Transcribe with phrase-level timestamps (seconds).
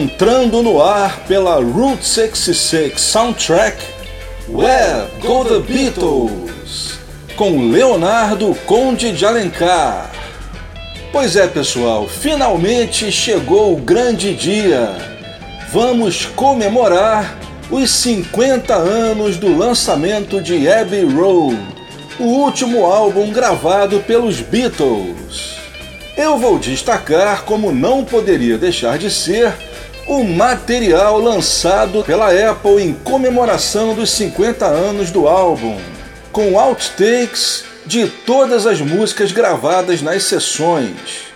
[0.00, 3.84] Entrando no ar pela Route 66 Soundtrack,
[4.48, 7.00] Where Go The Beatles,
[7.34, 10.12] com Leonardo Conde de Alencar.
[11.10, 14.94] Pois é, pessoal, finalmente chegou o grande dia.
[15.72, 17.36] Vamos comemorar
[17.68, 21.58] os 50 anos do lançamento de Abbey Road,
[22.20, 25.58] o último álbum gravado pelos Beatles.
[26.16, 29.52] Eu vou destacar, como não poderia deixar de ser,
[30.08, 35.76] o material lançado pela Apple em comemoração dos 50 anos do álbum,
[36.32, 41.28] com outtakes de todas as músicas gravadas nas sessões.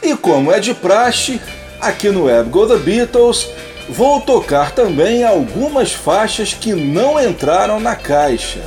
[0.00, 1.40] E como é de praxe,
[1.80, 3.48] aqui no Web Go The Beatles,
[3.88, 8.60] vou tocar também algumas faixas que não entraram na caixa.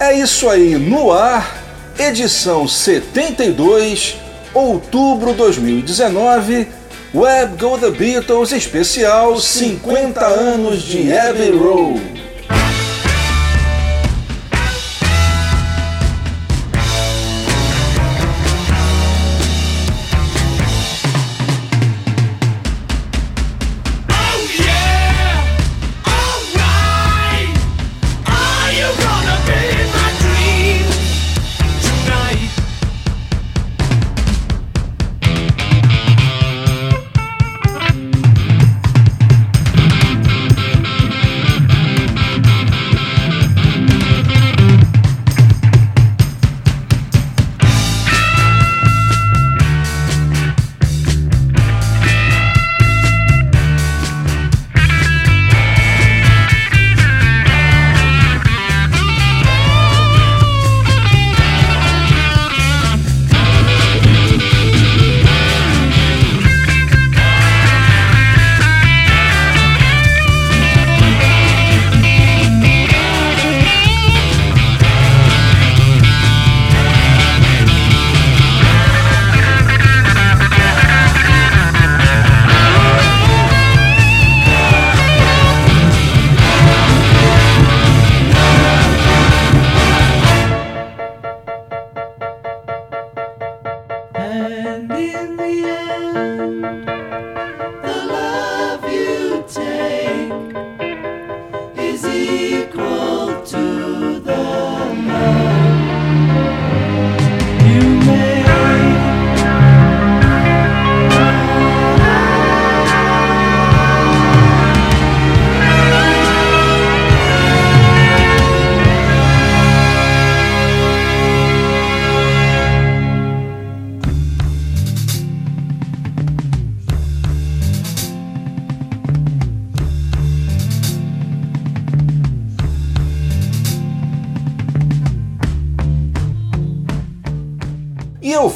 [0.00, 1.62] É isso aí, no ar,
[1.96, 4.16] edição 72,
[4.52, 6.66] outubro 2019,
[7.12, 12.17] Web Go The Beatles especial 50 anos de Abbey Road.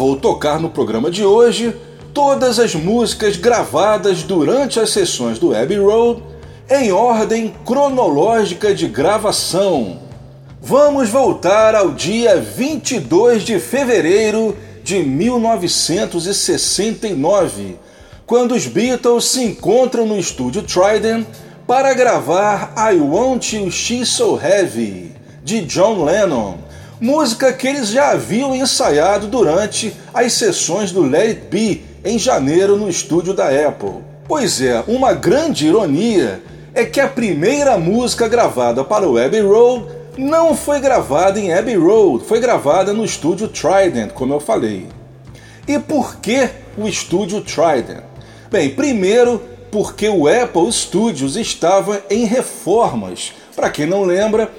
[0.02, 1.76] Vou tocar no programa de hoje
[2.12, 6.20] todas as músicas gravadas durante as sessões do Abbey Road
[6.68, 10.00] em ordem cronológica de gravação.
[10.60, 17.78] Vamos voltar ao dia 22 de fevereiro de 1969,
[18.26, 21.24] quando os Beatles se encontram no estúdio Trident
[21.64, 25.12] para gravar I Want You She's So Heavy,
[25.44, 26.58] de John Lennon
[27.02, 32.76] música que eles já haviam ensaiado durante as sessões do Let It Be em janeiro
[32.76, 34.04] no estúdio da Apple.
[34.28, 36.40] Pois é, uma grande ironia
[36.72, 39.86] é que a primeira música gravada para o Abbey Road
[40.16, 44.86] não foi gravada em Abbey Road, foi gravada no estúdio Trident, como eu falei.
[45.66, 46.48] E por que
[46.78, 48.04] o estúdio Trident?
[48.48, 49.42] Bem, primeiro
[49.72, 53.32] porque o Apple Studios estava em reformas.
[53.56, 54.52] Para quem não lembra,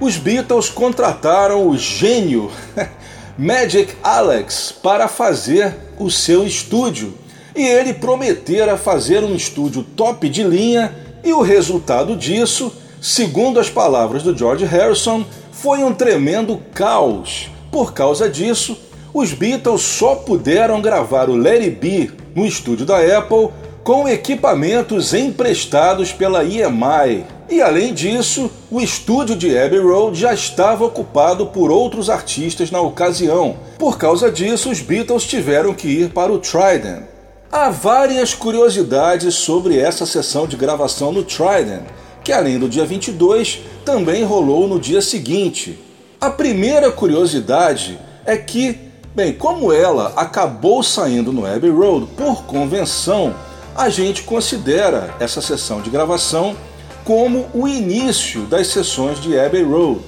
[0.00, 2.50] os Beatles contrataram o gênio
[3.38, 7.14] Magic Alex para fazer o seu estúdio
[7.54, 13.70] e ele prometera fazer um estúdio top de linha e o resultado disso, segundo as
[13.70, 17.48] palavras do George Harrison, foi um tremendo caos.
[17.70, 18.76] Por causa disso,
[19.12, 23.50] os Beatles só puderam gravar o Let It Be no estúdio da Apple
[23.84, 30.84] com equipamentos emprestados pela EMI, e além disso, o estúdio de Abbey Road já estava
[30.84, 33.56] ocupado por outros artistas na ocasião.
[33.78, 37.04] Por causa disso, os Beatles tiveram que ir para o Trident.
[37.52, 41.84] Há várias curiosidades sobre essa sessão de gravação no Trident,
[42.24, 45.78] que além do dia 22, também rolou no dia seguinte.
[46.20, 48.78] A primeira curiosidade é que,
[49.14, 53.34] bem, como ela acabou saindo no Abbey Road por convenção,
[53.76, 56.56] a gente considera essa sessão de gravação
[57.04, 60.00] como o início das sessões de Abbey Road.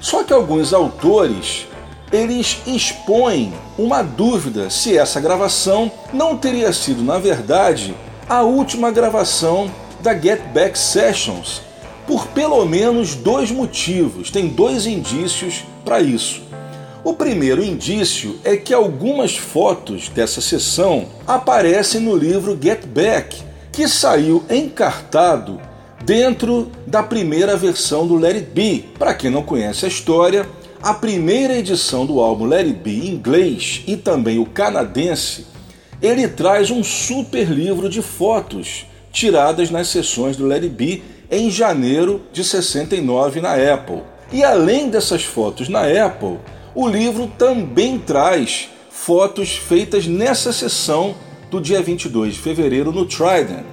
[0.00, 1.68] Só que alguns autores
[2.12, 7.94] eles expõem uma dúvida se essa gravação não teria sido, na verdade,
[8.28, 11.62] a última gravação da Get Back Sessions,
[12.06, 14.30] por pelo menos dois motivos.
[14.30, 16.42] Tem dois indícios para isso.
[17.02, 23.42] O primeiro indício é que algumas fotos dessa sessão aparecem no livro Get Back,
[23.72, 25.58] que saiu encartado
[26.04, 28.84] dentro da primeira versão do Let It Be.
[28.98, 30.48] Para quem não conhece a história,
[30.82, 35.46] a primeira edição do álbum Let It Be em inglês e também o canadense,
[36.00, 41.50] ele traz um super livro de fotos tiradas nas sessões do Let It Be em
[41.50, 44.02] janeiro de 69 na Apple.
[44.32, 46.38] E além dessas fotos na Apple,
[46.74, 51.14] o livro também traz fotos feitas nessa sessão
[51.50, 53.64] do dia 22 de fevereiro no Trident.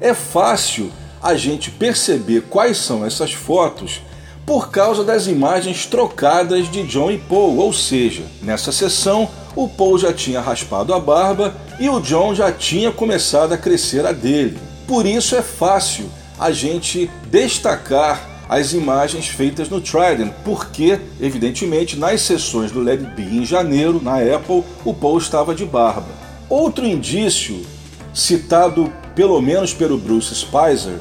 [0.00, 0.90] É fácil
[1.24, 4.02] a gente perceber quais são essas fotos
[4.44, 9.26] por causa das imagens trocadas de John e Paul, ou seja, nessa sessão
[9.56, 14.04] o Paul já tinha raspado a barba e o John já tinha começado a crescer
[14.04, 14.58] a dele.
[14.86, 22.20] Por isso é fácil a gente destacar as imagens feitas no Trident, porque, evidentemente, nas
[22.20, 26.08] sessões do Led B em janeiro, na Apple, o Paul estava de barba.
[26.50, 27.64] Outro indício,
[28.12, 30.98] citado pelo menos pelo Bruce Spicer,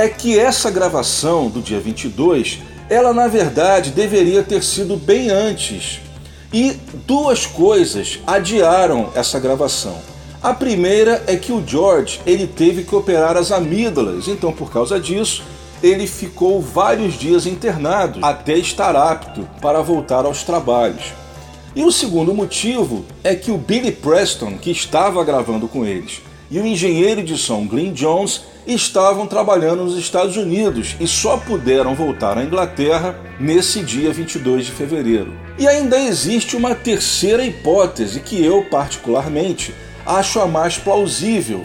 [0.00, 6.00] é que essa gravação do dia 22, ela na verdade deveria ter sido bem antes.
[6.50, 6.72] E
[7.06, 9.98] duas coisas adiaram essa gravação.
[10.42, 14.98] A primeira é que o George ele teve que operar as amígdalas, então por causa
[14.98, 15.42] disso
[15.82, 21.12] ele ficou vários dias internado até estar apto para voltar aos trabalhos.
[21.76, 26.58] E o segundo motivo é que o Billy Preston, que estava gravando com eles, e
[26.58, 32.38] o engenheiro de som Glyn Jones estavam trabalhando nos Estados Unidos e só puderam voltar
[32.38, 35.32] à Inglaterra nesse dia 22 de fevereiro.
[35.58, 39.74] E ainda existe uma terceira hipótese que eu, particularmente,
[40.06, 41.64] acho a mais plausível,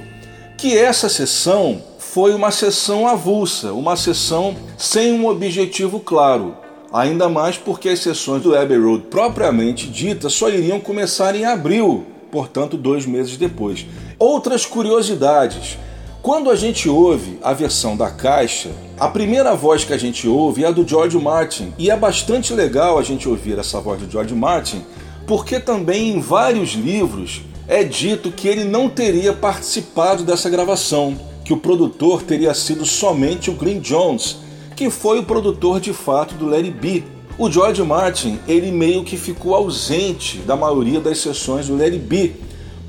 [0.58, 6.56] que essa sessão foi uma sessão avulsa, uma sessão sem um objetivo claro.
[6.94, 12.06] Ainda mais porque as sessões do Abbey Road propriamente ditas só iriam começar em abril,
[12.32, 13.86] portanto, dois meses depois.
[14.18, 15.78] Outras curiosidades.
[16.26, 20.64] Quando a gente ouve a versão da caixa, a primeira voz que a gente ouve
[20.64, 24.10] é a do George Martin, e é bastante legal a gente ouvir essa voz do
[24.10, 24.84] George Martin,
[25.28, 31.54] porque também em vários livros é dito que ele não teria participado dessa gravação que
[31.54, 34.38] o produtor teria sido somente o Glyn Jones,
[34.76, 37.04] que foi o produtor de fato do Larry B.
[37.38, 42.34] O George Martin, ele meio que ficou ausente da maioria das sessões do Larry B,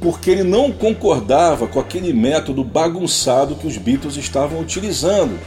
[0.01, 5.39] porque ele não concordava com aquele método bagunçado que os Beatles estavam utilizando.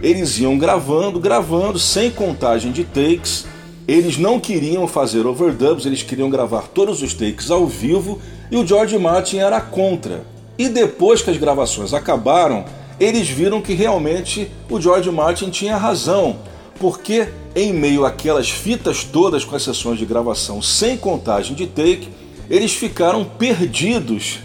[0.00, 3.46] Eles iam gravando, gravando, sem contagem de takes.
[3.86, 8.66] Eles não queriam fazer overdubs, eles queriam gravar todos os takes ao vivo e o
[8.66, 10.22] George Martin era contra.
[10.58, 12.64] E depois que as gravações acabaram,
[13.00, 16.36] eles viram que realmente o George Martin tinha razão,
[16.78, 22.08] porque em meio àquelas fitas todas com as sessões de gravação sem contagem de take,
[22.50, 24.38] eles ficaram perdidos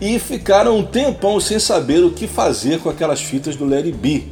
[0.00, 4.24] e ficaram um tempão sem saber o que fazer com aquelas fitas do Larry B.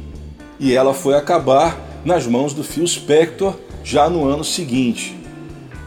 [0.59, 5.15] E ela foi acabar nas mãos do Phil Spector já no ano seguinte.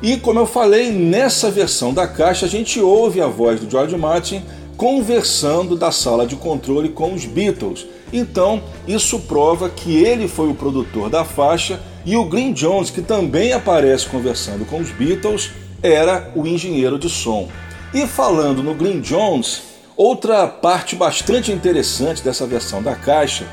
[0.03, 3.97] E como eu falei, nessa versão da caixa a gente ouve a voz do George
[3.97, 4.43] Martin
[4.77, 7.87] conversando da sala de controle com os Beatles.
[8.13, 13.01] Então, isso prova que ele foi o produtor da faixa e o Glyn Jones, que
[13.01, 15.51] também aparece conversando com os Beatles,
[15.85, 17.49] era o engenheiro de som.
[17.93, 19.65] E falando no Glyn Jones,
[19.95, 23.47] outra parte bastante interessante dessa versão da caixa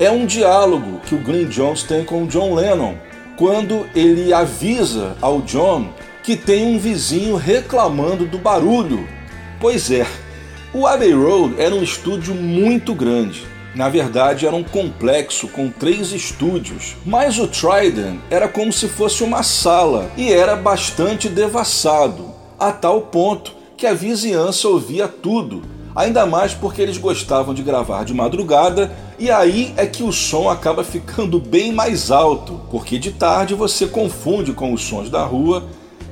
[0.00, 2.94] é um diálogo que o Glyn Jones tem com o John Lennon,
[3.36, 5.90] quando ele avisa ao John
[6.22, 9.06] que tem um vizinho reclamando do barulho.
[9.60, 10.06] Pois é,
[10.72, 13.46] o Abbey Road era um estúdio muito grande.
[13.74, 19.24] Na verdade, era um complexo com três estúdios, mas o Trident era como se fosse
[19.24, 22.26] uma sala e era bastante devassado,
[22.58, 25.62] a tal ponto que a vizinhança ouvia tudo,
[25.94, 30.48] ainda mais porque eles gostavam de gravar de madrugada e aí é que o som
[30.48, 35.64] acaba ficando bem mais alto, porque de tarde você confunde com os sons da rua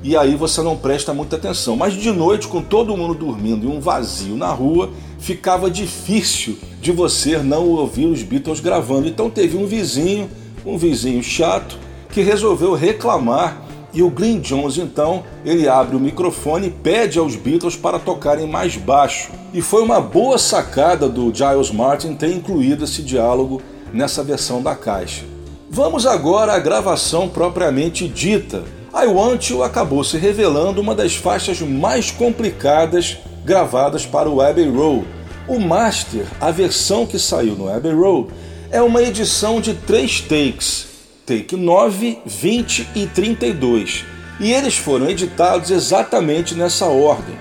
[0.02, 1.76] e aí você não presta muita atenção.
[1.76, 4.90] Mas de noite, com todo mundo dormindo e um vazio na rua,
[5.22, 9.08] ficava difícil de você não ouvir os Beatles gravando.
[9.08, 10.28] Então teve um vizinho,
[10.66, 11.78] um vizinho chato,
[12.10, 13.62] que resolveu reclamar
[13.94, 18.48] E o Glenn Jones então, ele abre o microfone e pede aos Beatles para tocarem
[18.48, 19.30] mais baixo.
[19.52, 23.60] E foi uma boa sacada do Giles Martin ter incluído esse diálogo
[23.92, 25.24] nessa versão da caixa.
[25.68, 28.64] Vamos agora à gravação propriamente dita.
[28.94, 34.68] I Want You acabou se revelando uma das faixas mais complicadas gravadas para o Abbey
[34.68, 35.06] Road.
[35.48, 38.28] O master, a versão que saiu no Abbey Road,
[38.70, 40.86] é uma edição de três takes,
[41.26, 44.04] take 9, 20 e 32,
[44.40, 47.34] e eles foram editados exatamente nessa ordem.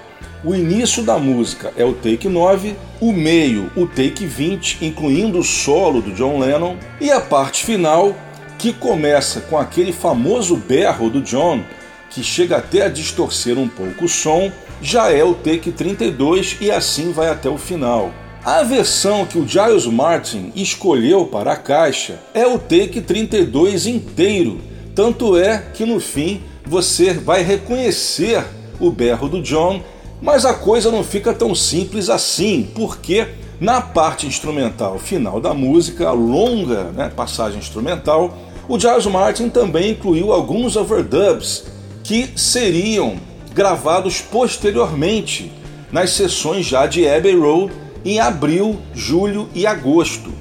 [0.43, 5.43] O início da música é o take 9, o meio, o take 20, incluindo o
[5.43, 8.15] solo do John Lennon, e a parte final,
[8.57, 11.61] que começa com aquele famoso berro do John,
[12.09, 14.51] que chega até a distorcer um pouco o som,
[14.81, 18.11] já é o take 32 e assim vai até o final.
[18.43, 24.59] A versão que o Giles Martin escolheu para a caixa é o take 32 inteiro,
[24.95, 28.43] tanto é que no fim você vai reconhecer
[28.79, 29.81] o berro do John,
[30.19, 33.27] mas a coisa não fica tão simples assim, porque
[33.59, 38.35] na parte instrumental final da música, a longa né, passagem instrumental,
[38.67, 41.65] o Giles Martin também incluiu alguns overdubs
[42.03, 43.17] que seriam
[43.53, 45.51] gravados posteriormente
[45.91, 50.31] nas sessões já de Abbey Road em abril, julho e agosto.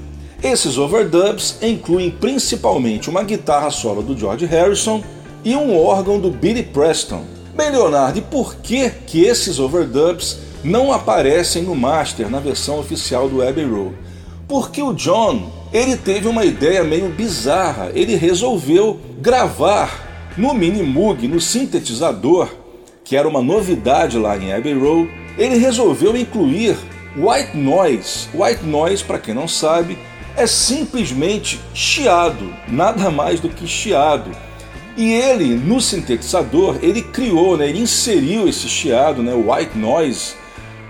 [0.43, 5.03] Esses overdubs incluem principalmente uma guitarra solo do George Harrison
[5.45, 7.25] e um órgão do Billy Preston.
[7.55, 13.47] Bem, Leonardo, por que, que esses overdubs não aparecem no master na versão oficial do
[13.47, 13.95] Abbey Road?
[14.49, 17.91] Porque o John ele teve uma ideia meio bizarra.
[17.95, 22.49] Ele resolveu gravar no Minimoog, no sintetizador,
[23.11, 25.11] que era uma novidade lá em Abbey Road.
[25.37, 26.77] Ele resolveu incluir
[27.17, 28.29] White Noise.
[28.33, 29.99] White Noise, para quem não sabe,
[30.37, 34.31] é simplesmente chiado, nada mais do que chiado.
[34.97, 40.35] E ele, no sintetizador, ele criou, né, ele inseriu esse chiado, né, white noise,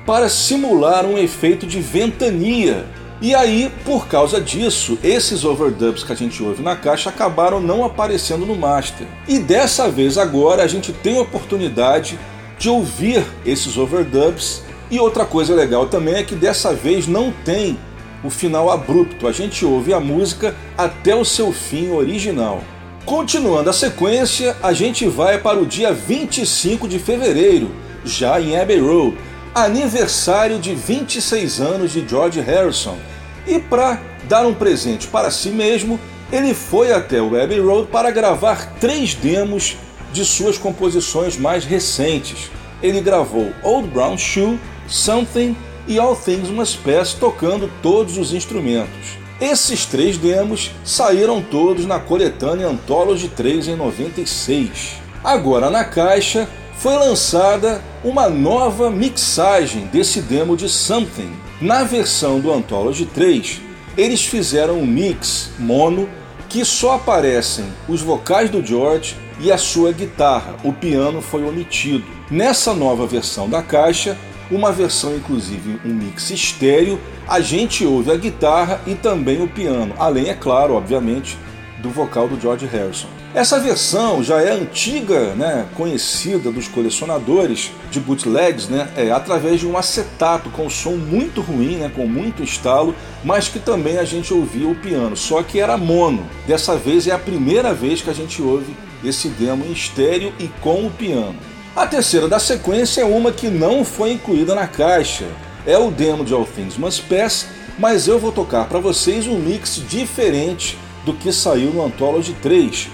[0.04, 2.84] para simular um efeito de ventania.
[3.22, 7.84] E aí, por causa disso, esses overdubs que a gente ouve na caixa acabaram não
[7.84, 9.06] aparecendo no master.
[9.28, 12.18] E dessa vez agora a gente tem a oportunidade
[12.58, 17.78] de ouvir esses overdubs e outra coisa legal também é que dessa vez não tem
[18.24, 22.62] o final abrupto, a gente ouve a música até o seu fim original.
[23.04, 27.70] Continuando a sequência, a gente vai para o dia 25 de fevereiro,
[28.04, 29.16] já em Abbey Road,
[29.54, 32.98] aniversário de 26 anos de George Harrison.
[33.46, 35.98] E para dar um presente para si mesmo,
[36.32, 39.76] ele foi até o Abbey Road para gravar três demos
[40.12, 42.50] de suas composições mais recentes.
[42.82, 45.56] Ele gravou Old Brown Shoe, Something
[45.86, 49.18] e All Things Must Pass tocando todos os instrumentos.
[49.40, 55.00] Esses três demos saíram todos na coletânea Anthology 3 em 96.
[55.24, 56.48] Agora na caixa
[56.80, 61.30] foi lançada uma nova mixagem desse demo de Something.
[61.60, 63.60] Na versão do Anthology 3,
[63.98, 66.08] eles fizeram um mix mono
[66.48, 70.56] que só aparecem os vocais do George e a sua guitarra.
[70.64, 72.06] O piano foi omitido.
[72.30, 74.16] Nessa nova versão da caixa,
[74.50, 79.94] uma versão inclusive um mix estéreo, a gente ouve a guitarra e também o piano,
[79.98, 81.36] além, é claro, obviamente,
[81.82, 83.08] do vocal do George Harrison.
[83.32, 89.66] Essa versão já é antiga, né, conhecida dos colecionadores de bootlegs, né, é, através de
[89.66, 92.94] um acetato com som muito ruim, né, com muito estalo,
[93.24, 96.26] mas que também a gente ouvia o piano, só que era mono.
[96.46, 100.48] Dessa vez é a primeira vez que a gente ouve esse demo em estéreo e
[100.60, 101.36] com o piano.
[101.74, 105.26] A terceira da sequência é uma que não foi incluída na caixa.
[105.64, 107.46] É o demo de All Things Must Pass,
[107.78, 112.88] mas eu vou tocar para vocês um mix diferente do que saiu no Anthology 3.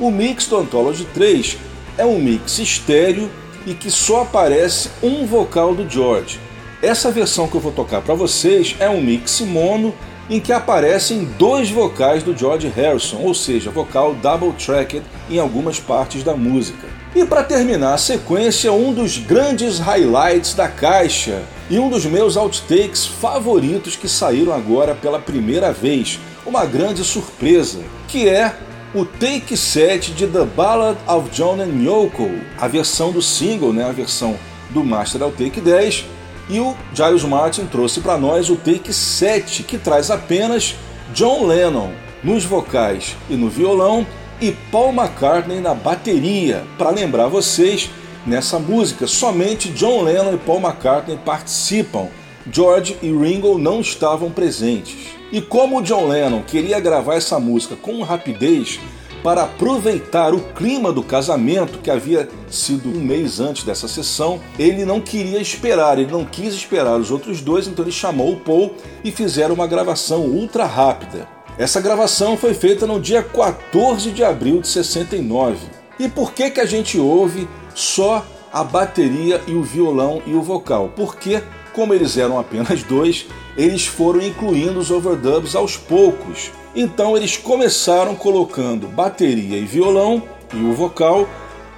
[0.00, 1.58] O mix do Anthology 3
[1.96, 3.30] é um mix estéreo
[3.66, 6.40] e que só aparece um vocal do George.
[6.82, 9.94] Essa versão que eu vou tocar para vocês é um mix mono
[10.28, 15.78] em que aparecem dois vocais do George Harrison, ou seja, vocal double tracked em algumas
[15.78, 16.88] partes da música.
[17.14, 22.36] E para terminar a sequência, um dos grandes highlights da caixa e um dos meus
[22.36, 26.18] outtakes favoritos que saíram agora pela primeira vez,
[26.52, 28.54] uma grande surpresa, que é
[28.94, 33.88] o take 7 de The Ballad of John and Yoko, a versão do single, né,
[33.88, 34.36] a versão
[34.68, 36.04] do Master é take 10,
[36.50, 40.74] e o Giles Martin trouxe para nós o take 7, que traz apenas
[41.14, 41.90] John Lennon
[42.22, 44.06] nos vocais e no violão
[44.38, 46.64] e Paul McCartney na bateria.
[46.76, 47.88] Para lembrar vocês,
[48.26, 52.08] nessa música somente John Lennon e Paul McCartney participam.
[52.52, 55.21] George e Ringo não estavam presentes.
[55.32, 58.78] E como John Lennon queria gravar essa música com rapidez,
[59.22, 64.84] para aproveitar o clima do casamento que havia sido um mês antes dessa sessão, ele
[64.84, 68.74] não queria esperar, ele não quis esperar os outros dois, então ele chamou o Paul
[69.02, 71.26] e fizeram uma gravação ultra rápida.
[71.56, 75.58] Essa gravação foi feita no dia 14 de abril de 69.
[75.98, 80.42] E por que, que a gente ouve só a bateria e o violão e o
[80.42, 80.92] vocal?
[80.96, 86.50] Porque, como eles eram apenas dois, eles foram incluindo os overdubs aos poucos.
[86.74, 91.28] Então eles começaram colocando bateria e violão e o vocal.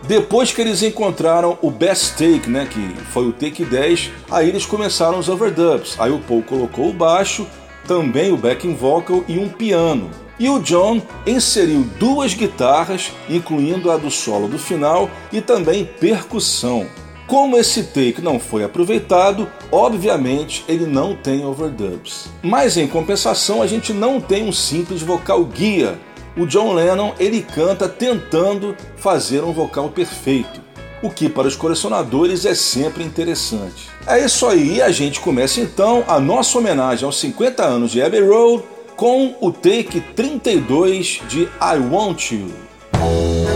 [0.06, 4.66] Depois que eles encontraram o best take, né, que foi o take 10, aí eles
[4.66, 5.96] começaram os overdubs.
[5.98, 7.46] Aí o Paul colocou o baixo
[7.86, 10.10] também o backing vocal e um piano.
[10.38, 16.86] E o John inseriu duas guitarras, incluindo a do solo do final e também percussão.
[17.26, 22.28] Como esse take não foi aproveitado, obviamente ele não tem overdubs.
[22.42, 25.98] Mas em compensação, a gente não tem um simples vocal guia.
[26.36, 30.64] O John Lennon ele canta tentando fazer um vocal perfeito
[31.04, 33.90] o que para os colecionadores é sempre interessante.
[34.06, 38.26] É isso aí, a gente começa então a nossa homenagem aos 50 anos de Abbey
[38.26, 38.64] Road
[38.96, 43.53] com o take 32 de I Want You.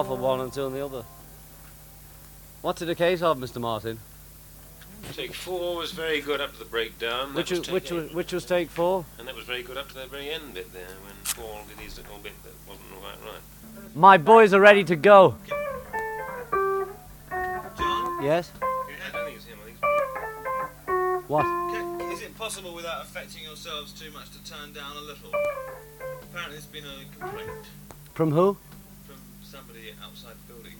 [0.00, 1.04] Until the other.
[2.62, 3.60] What's it a case of, Mr.
[3.60, 3.98] Martin?
[5.12, 7.34] Take four was very good up to the breakdown.
[7.34, 9.04] Which was, which was which was take four?
[9.18, 11.78] And that was very good up to the very end bit there when Paul did
[11.78, 13.96] his little bit that wasn't quite right.
[13.96, 15.34] My boys are ready to go.
[17.76, 18.22] John?
[18.22, 18.52] Yes?
[18.62, 19.58] I don't think it's him.
[19.60, 21.42] I think What?
[21.42, 25.32] Can, is it possible without affecting yourselves too much to turn down a little?
[26.22, 27.66] Apparently there's been a complaint
[28.14, 28.56] From who?
[29.72, 30.72] From somebody outside the building.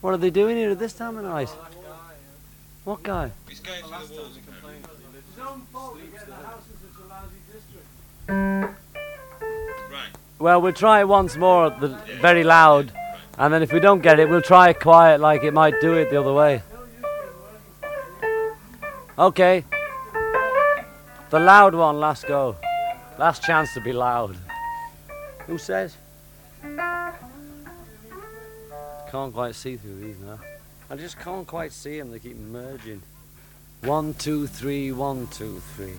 [0.00, 1.50] What are they doing here at this time of night?
[2.84, 3.30] What guy?
[3.48, 4.74] He's going through the walls apparently.
[9.90, 10.10] Right.
[10.38, 11.88] Well, we'll try it once more, at the,
[12.20, 12.92] very loud,
[13.38, 15.94] and then if we don't get it, we'll try it quiet, like it might do
[15.94, 16.62] it the other way.
[19.18, 19.64] Okay.
[21.30, 22.56] The loud one, last go.
[23.18, 24.36] Last chance to be loud.
[25.46, 25.96] Who says?
[29.10, 30.38] Can't quite see through these now.
[30.88, 33.02] I just can't quite see them, they keep merging.
[33.82, 35.98] One, two, three, one, two, three.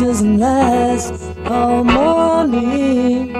[0.00, 1.12] doesn't last
[1.44, 3.36] all morning.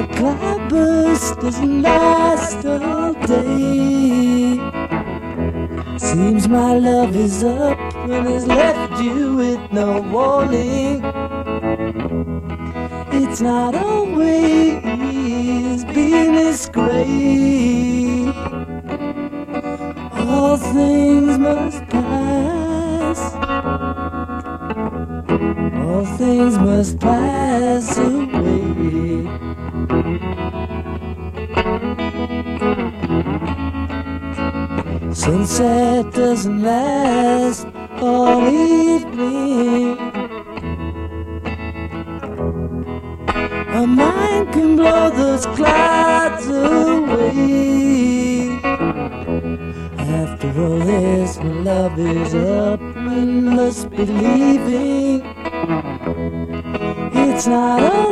[0.00, 4.58] A cloud burst doesn't last all day.
[5.98, 11.04] Seems my love is up and has left you with no warning.
[13.12, 14.82] It's not always
[15.84, 18.32] been this great.
[20.16, 21.81] All things must
[25.42, 29.26] All things must pass away.
[35.12, 37.66] Sunset doesn't last
[38.00, 39.98] all evening.
[43.74, 47.32] A mind can blow those clouds away.
[49.98, 52.80] After all this, my love is up.
[53.12, 55.31] and must be leaving.
[57.42, 58.11] It's not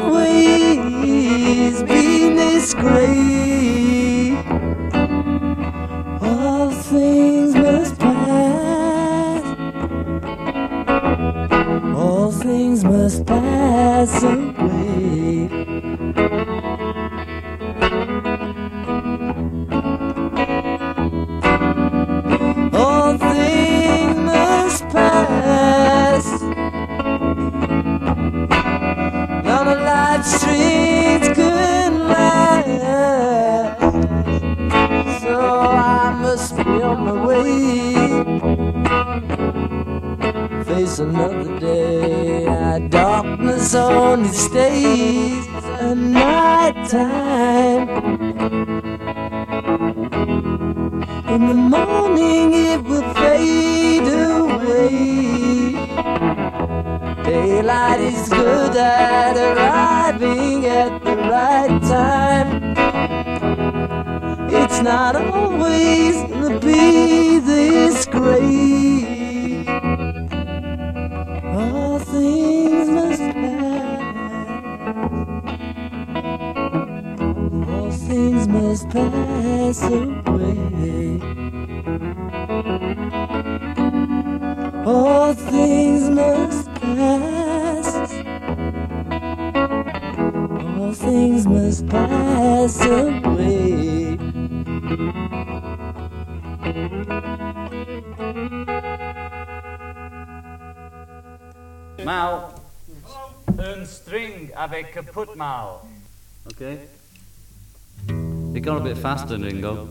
[109.38, 109.89] 那个。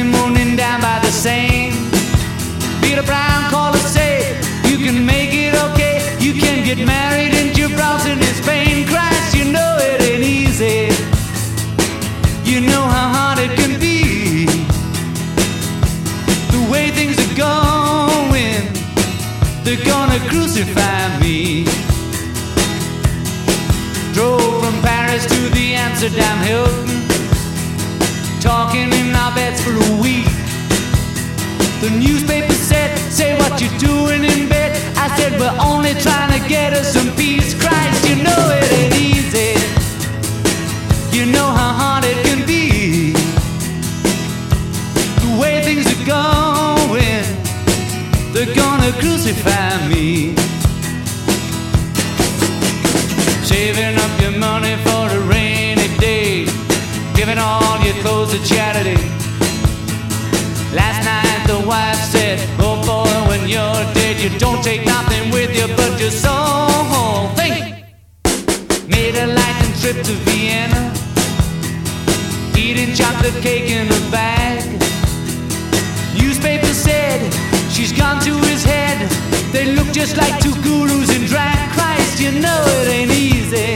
[0.00, 1.72] Honeymooning down by the Seine.
[2.80, 6.16] Peter Brown called to say, You can make it okay.
[6.18, 8.86] You can get married in Gibraltar in Spain.
[8.86, 10.88] Christ, you know it ain't easy.
[12.50, 14.46] You know how hard it can be.
[16.54, 18.62] The way things are going,
[19.64, 21.64] they're gonna crucify me.
[24.14, 26.79] Drove from Paris to the Amsterdam our
[29.50, 30.26] beds for a week.
[31.80, 34.70] The newspaper said, Say what you're doing in bed.
[34.96, 37.54] I said, We're only trying to get us some peace.
[37.54, 39.52] Christ, you know it ain't easy.
[41.16, 43.12] You know how hard it can be.
[45.22, 47.24] The way things are going,
[48.32, 50.34] they're gonna crucify me.
[53.44, 56.44] Saving up your money for a rainy day,
[57.14, 59.19] giving all your clothes to charity.
[61.50, 65.98] The wife said, Oh boy, when you're dead, you don't take nothing with you but
[66.00, 67.26] your soul.
[67.34, 67.82] Think!
[68.86, 70.94] Made a lightning trip to Vienna,
[72.56, 74.62] eating chocolate cake in a bag.
[76.14, 77.18] Newspaper said,
[77.68, 79.10] She's gone to his head.
[79.50, 81.58] They look just like two gurus in drag.
[81.74, 83.74] Christ, you know it ain't easy.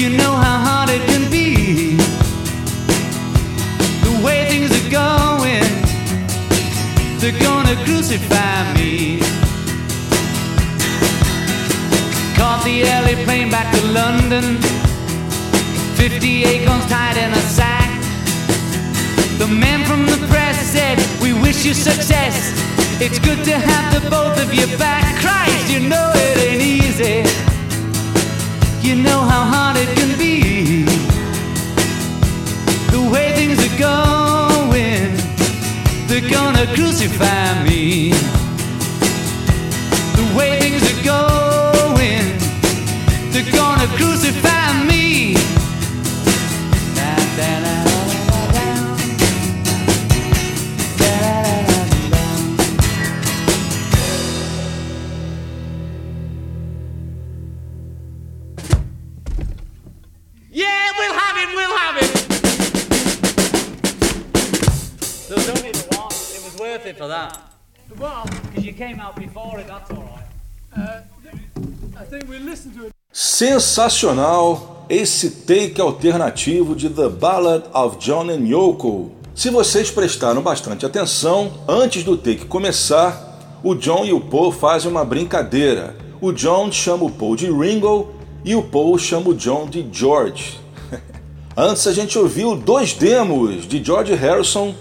[0.00, 1.96] You know how hard it can be
[4.06, 5.23] the way things are going,
[7.24, 9.18] they're gonna crucify me.
[12.36, 14.60] Caught the early plane back to London,
[15.96, 17.88] 50 acorns tied in a sack.
[19.38, 22.52] The man from the press said, We wish you success.
[23.00, 25.04] It's good to have the both of you back.
[25.24, 27.24] Christ, you know it ain't easy.
[28.86, 30.84] You know how hard it can be
[32.94, 34.43] the way things are going,
[36.14, 38.10] they're gonna crucify me.
[40.14, 42.26] The way things are going,
[43.32, 44.63] they're gonna crucify
[67.28, 67.38] that.
[67.98, 70.26] Well, Because you came out before it, that's alright.
[70.76, 71.00] uh,
[72.00, 72.92] I think we listened to it.
[73.12, 79.12] Sensacional esse take alternativo de The Ballad of John and Yoko.
[79.34, 84.90] Se vocês prestaram bastante atenção, antes do take começar, o John e o Paul fazem
[84.90, 85.96] uma brincadeira.
[86.20, 90.58] O John chama o Paul de Ringo e o Paul chama o John de George.
[91.56, 94.74] Antes a gente ouviu dois demos de George Harrison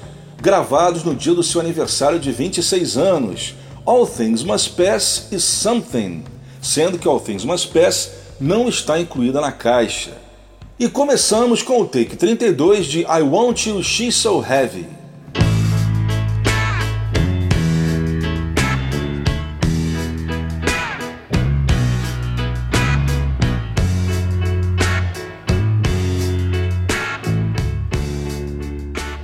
[0.43, 6.25] gravados no dia do seu aniversário de 26 anos, All Things Must Pass e Something,
[6.61, 10.11] sendo que All Things Must Pass não está incluída na caixa.
[10.77, 14.85] E começamos com o take 32 de I Want You She's So Heavy.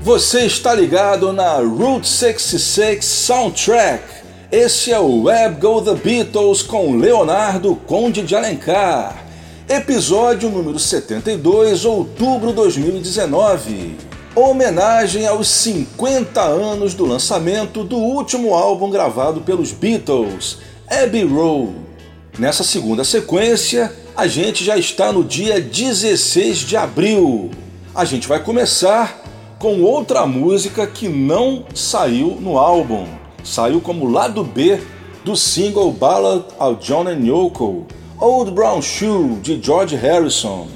[0.10, 4.04] Você está ligado na Route 66 Soundtrack.
[4.52, 9.24] Esse é o Web Go The Beatles com Leonardo Conde de Alencar.
[9.70, 13.98] Episódio número 72, outubro 2019.
[14.36, 20.58] Homenagem aos 50 anos do lançamento do último álbum gravado pelos Beatles,
[20.90, 21.76] Abbey Road.
[22.40, 27.52] Nessa segunda sequência, a gente já está no dia 16 de abril.
[27.94, 29.19] A gente vai começar
[29.60, 33.06] com outra música que não saiu no álbum.
[33.44, 34.80] Saiu como lado B
[35.26, 37.86] do single Ballad of John and Yoko,
[38.18, 40.68] Old Brown Shoe, de George Harrison.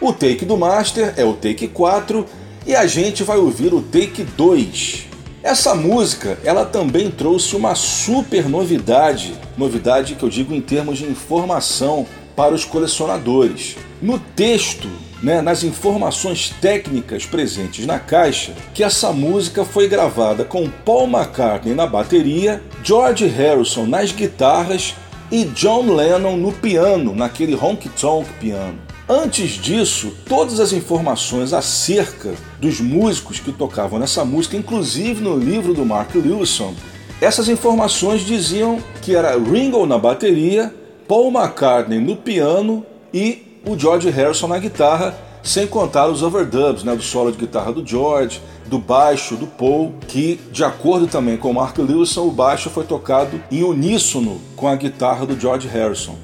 [0.00, 2.24] O take do master é o take 4
[2.64, 5.06] e a gente vai ouvir o take 2.
[5.42, 11.04] Essa música, ela também trouxe uma super novidade, novidade que eu digo em termos de
[11.04, 13.76] informação para os colecionadores.
[14.00, 14.88] No texto
[15.22, 21.74] né, nas informações técnicas presentes na caixa que essa música foi gravada com Paul McCartney
[21.74, 24.94] na bateria, George Harrison nas guitarras
[25.30, 28.78] e John Lennon no piano, naquele honky tonk piano.
[29.08, 35.72] Antes disso, todas as informações acerca dos músicos que tocavam nessa música, inclusive no livro
[35.72, 36.74] do Mark Lewison,
[37.20, 40.72] essas informações diziam que era Ringo na bateria,
[41.08, 46.94] Paul McCartney no piano e o George Harrison na guitarra, sem contar os overdubs, né,
[46.94, 51.52] do solo de guitarra do George, do baixo do Paul, que, de acordo também com
[51.52, 56.16] Mark Lewison, o baixo foi tocado em uníssono com a guitarra do George Harrison.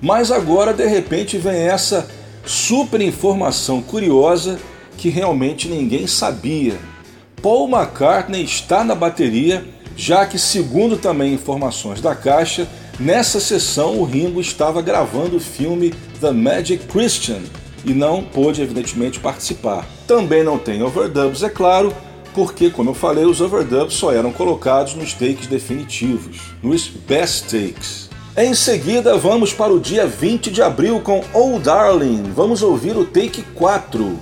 [0.00, 2.08] Mas agora, de repente, vem essa
[2.44, 4.58] super informação curiosa
[4.96, 6.78] que realmente ninguém sabia.
[7.42, 9.64] Paul McCartney está na bateria,
[9.96, 15.92] já que, segundo também informações da caixa, nessa sessão o Ringo estava gravando o filme
[16.20, 17.40] The Magic Christian
[17.84, 19.86] e não pôde, evidentemente, participar.
[20.06, 21.94] Também não tem overdubs, é claro,
[22.34, 28.10] porque, como eu falei, os overdubs só eram colocados nos takes definitivos, nos best takes.
[28.36, 32.24] Em seguida, vamos para o dia 20 de abril com Oh Darling.
[32.34, 34.18] Vamos ouvir o take 4.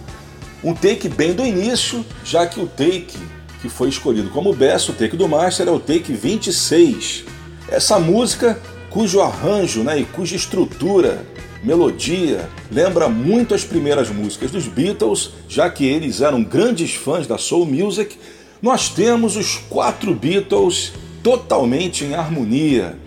[0.62, 3.18] Um take bem do início, já que o take
[3.60, 7.24] que foi escolhido como best, o take do master, é o take 26.
[7.68, 8.58] Essa música,
[8.90, 11.24] cujo arranjo né, e cuja estrutura
[11.62, 17.38] melodia, lembra muito as primeiras músicas dos Beatles, já que eles eram grandes fãs da
[17.38, 18.18] soul music.
[18.60, 20.92] Nós temos os quatro Beatles
[21.22, 22.98] totalmente em harmonia.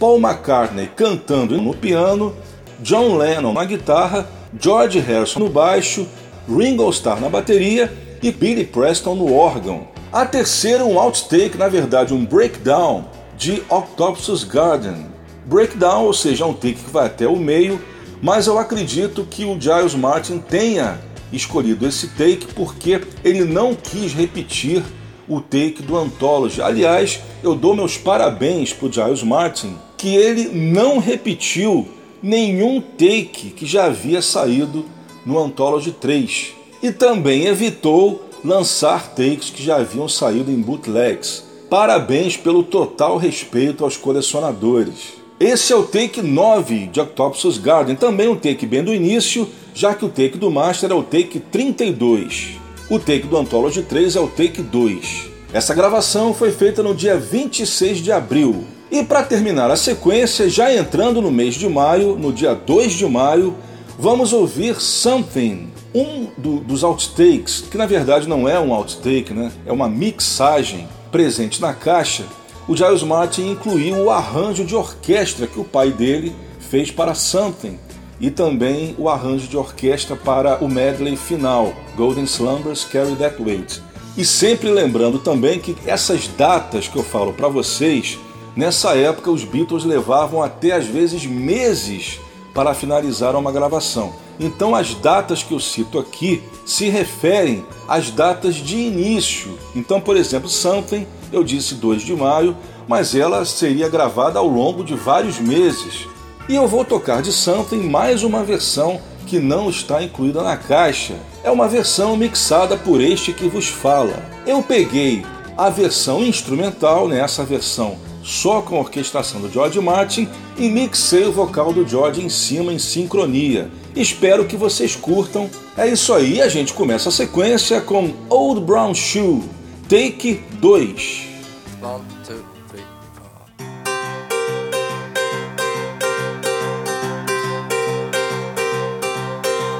[0.00, 2.34] Paul McCartney cantando no piano,
[2.80, 6.06] John Lennon na guitarra, George Harrison no baixo,
[6.48, 7.92] Ringo Starr na bateria
[8.22, 9.88] e Billy Preston no órgão.
[10.10, 13.04] A terceira um outtake, na verdade um breakdown
[13.36, 15.06] de Octopus Garden.
[15.44, 17.80] Breakdown, ou seja, um take que vai até o meio
[18.20, 20.98] mas eu acredito que o Giles Martin tenha
[21.32, 24.82] escolhido esse take porque ele não quis repetir
[25.28, 26.62] o take do Anthology.
[26.62, 31.86] Aliás, eu dou meus parabéns para o Giles Martin, que ele não repetiu
[32.22, 34.84] nenhum take que já havia saído
[35.24, 41.45] no Anthology 3 e também evitou lançar takes que já haviam saído em bootlegs.
[41.68, 45.14] Parabéns pelo total respeito aos colecionadores.
[45.40, 49.92] Esse é o take 9 de Octopus Garden, também um take bem do início, já
[49.92, 52.52] que o take do Master é o take 32.
[52.88, 55.28] O take do Anthology 3 é o take 2.
[55.52, 58.64] Essa gravação foi feita no dia 26 de abril.
[58.88, 63.06] E para terminar a sequência, já entrando no mês de maio, no dia 2 de
[63.06, 63.56] maio,
[63.98, 69.50] vamos ouvir Something, um do, dos outtakes, que na verdade não é um outtake, né?
[69.66, 72.24] é uma mixagem presente na caixa
[72.68, 77.78] o Giles Martin incluiu o arranjo de orquestra que o pai dele fez para Something
[78.20, 83.80] e também o arranjo de orquestra para o medley final, Golden Slumbers Carry That Weight.
[84.16, 88.18] E sempre lembrando também que essas datas que eu falo para vocês,
[88.56, 92.18] nessa época os Beatles levavam até às vezes meses
[92.56, 94.14] para finalizar uma gravação.
[94.40, 99.58] Então as datas que eu cito aqui se referem às datas de início.
[99.74, 102.56] Então, por exemplo, Something, eu disse 2 de maio,
[102.88, 106.08] mas ela seria gravada ao longo de vários meses.
[106.48, 111.14] E eu vou tocar de Something mais uma versão que não está incluída na caixa.
[111.44, 114.24] É uma versão mixada por este que vos fala.
[114.46, 115.26] Eu peguei
[115.58, 120.28] a versão instrumental, né, versão só com a orquestração do George Martin
[120.58, 123.70] e mixei o vocal do George em cima em sincronia.
[123.94, 125.50] Espero que vocês curtam.
[125.76, 129.42] É isso aí, a gente começa a sequência com Old Brown Shoe,
[129.88, 131.26] take 2.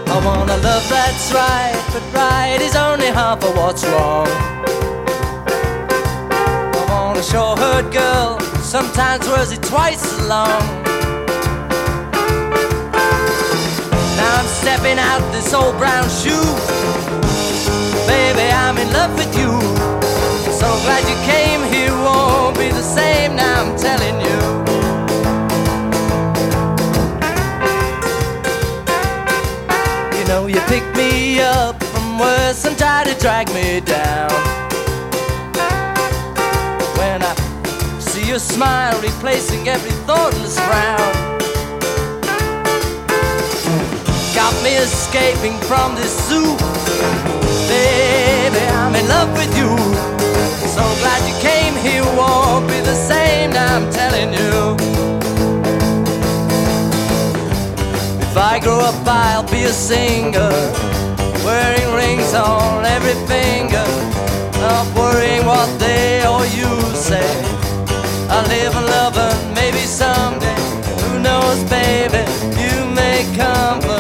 [0.09, 4.27] I want a love that's right, but right is only half of what's wrong.
[6.73, 10.61] I want a girl, sometimes wears it twice as long.
[14.19, 16.51] Now I'm stepping out this old brown shoe.
[18.09, 19.53] Baby, I'm in love with you.
[20.51, 24.41] So glad you came here, won't be the same now, I'm telling you.
[30.19, 34.66] You know you pick me up from worse and try to drag me down.
[38.37, 41.39] Your smile replacing every thoughtless frown.
[44.35, 46.55] Got me escaping from this zoo.
[47.67, 49.73] Baby, I'm in love with you.
[50.77, 54.77] So glad you came here, won't be the same I'm telling you.
[58.21, 60.53] If I grow up, I'll be a singer,
[61.43, 63.89] wearing rings on every finger,
[64.61, 67.46] not worrying what they or you say.
[68.29, 70.57] I live and love and maybe someday,
[71.03, 72.25] who knows, baby,
[72.61, 73.96] you may comfort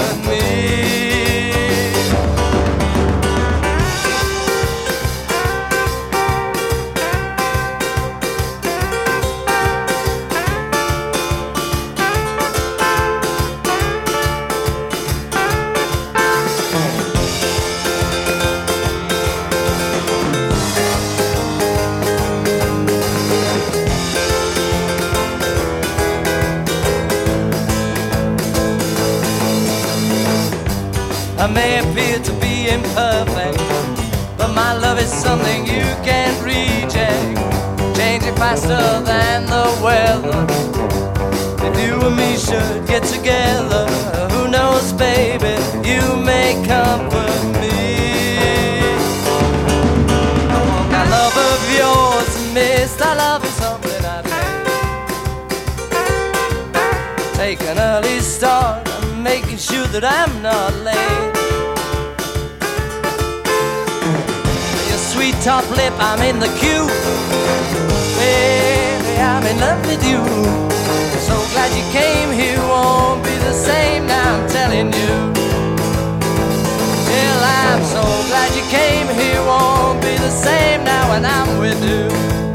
[35.27, 37.37] something you can't reject.
[37.99, 40.41] Changing faster than the weather.
[41.66, 43.85] If you and me should get together,
[44.33, 45.55] who knows, baby,
[45.91, 47.77] you may comfort me.
[50.55, 54.62] I want That love of yours, miss, I love is something I take.
[57.41, 58.87] Take an early start
[59.31, 61.26] making sure that I'm not late.
[65.47, 66.88] Top lip, I'm in the queue.
[68.18, 70.18] Baby, I'm in love with you.
[71.22, 75.14] So glad you came here, won't be the same now, I'm telling you.
[77.09, 81.80] Well, I'm so glad you came here, won't be the same now when I'm with
[81.84, 82.45] you.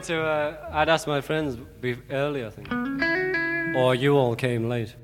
[0.00, 0.22] Think to.
[0.22, 3.76] Uh, I'd asked my friends be- earlier, I think.
[3.76, 4.94] Or you all came late.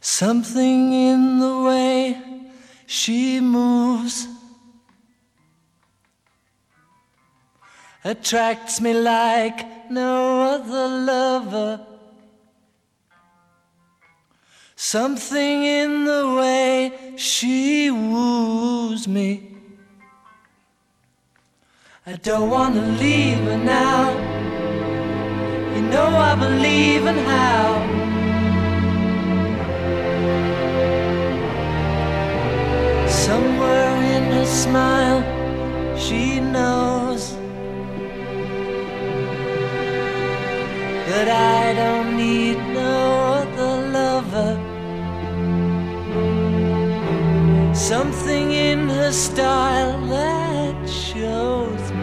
[0.00, 2.22] Something in the way
[2.86, 4.26] she moves
[8.04, 11.86] attracts me like no other lover.
[14.76, 19.47] Something in the way she woos me.
[22.10, 24.08] I don't want to leave her now.
[25.74, 27.66] You know I believe in how.
[33.06, 35.20] Somewhere in her smile,
[35.98, 37.36] she knows
[41.08, 42.96] that I don't need no
[43.42, 44.52] other lover.
[47.74, 51.97] Something in her style that shows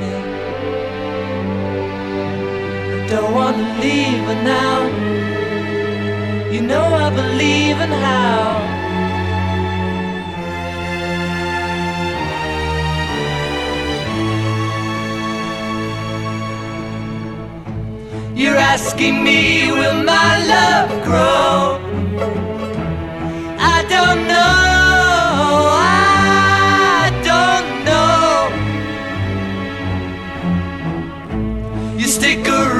[3.08, 4.80] don't want to leave her now.
[6.52, 8.76] You know I believe in how.
[18.36, 21.80] You're asking me, will my love grow?
[23.60, 24.65] I don't know.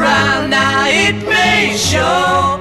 [0.06, 2.55] Around now, it may show.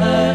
[0.00, 0.30] Her.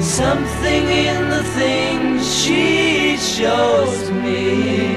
[0.00, 4.96] Something in the things she shows me.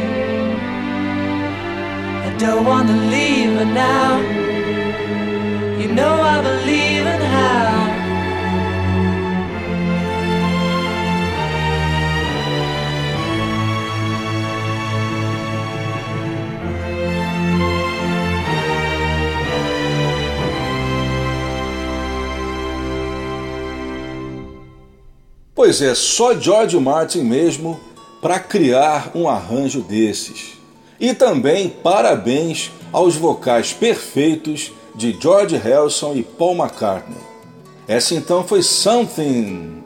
[2.27, 4.11] I don't want to leave her now.
[5.79, 6.84] You know I believe
[25.65, 27.79] Pois é, só George Martin mesmo
[28.21, 30.59] para criar um arranjo desses.
[30.99, 37.17] E também parabéns aos vocais perfeitos de George Harrison e Paul McCartney.
[37.87, 39.81] Essa então foi Something.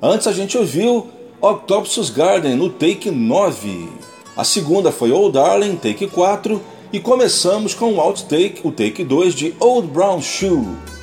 [0.00, 1.08] Antes a gente ouviu
[1.40, 3.88] Octopus Garden no take 9.
[4.36, 6.62] A segunda foi Old Darling, take 4.
[6.92, 10.93] E começamos com o outtake, o take 2 de Old Brown Shoe.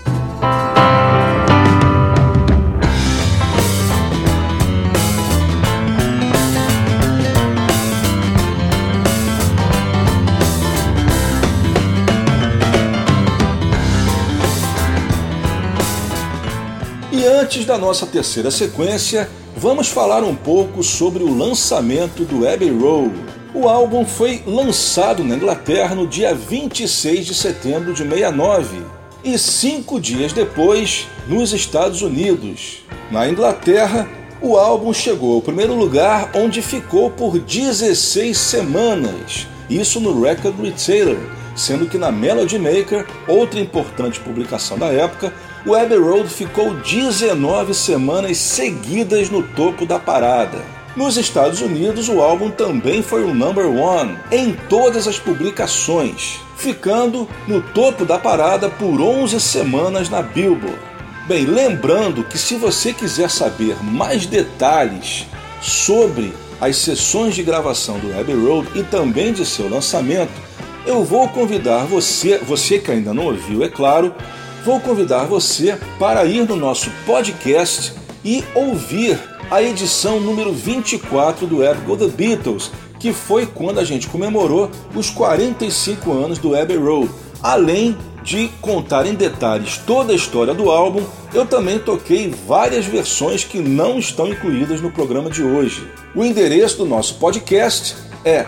[17.51, 23.13] Antes da nossa terceira sequência, vamos falar um pouco sobre o lançamento do Abbey Road.
[23.53, 28.81] O álbum foi lançado na Inglaterra no dia 26 de setembro de 69
[29.21, 32.85] e cinco dias depois nos Estados Unidos.
[33.11, 34.07] Na Inglaterra,
[34.41, 41.19] o álbum chegou ao primeiro lugar, onde ficou por 16 semanas, isso no Record Retailer,
[41.53, 45.33] sendo que na Melody Maker, outra importante publicação da época,
[45.65, 50.59] o Abbey Road ficou 19 semanas seguidas no topo da parada.
[50.95, 57.29] Nos Estados Unidos, o álbum também foi o number one em todas as publicações, ficando
[57.47, 60.79] no topo da parada por 11 semanas na Billboard.
[61.27, 65.27] Bem, lembrando que se você quiser saber mais detalhes
[65.61, 70.33] sobre as sessões de gravação do Abbey Road e também de seu lançamento,
[70.85, 74.13] eu vou convidar você, você que ainda não ouviu, é claro,
[74.63, 77.93] vou convidar você para ir no nosso podcast
[78.23, 83.83] e ouvir a edição número 24 do Abbey Go The Beatles, que foi quando a
[83.83, 87.09] gente comemorou os 45 anos do Abbey Road.
[87.41, 91.03] Além de contar em detalhes toda a história do álbum,
[91.33, 95.89] eu também toquei várias versões que não estão incluídas no programa de hoje.
[96.15, 98.45] O endereço do nosso podcast é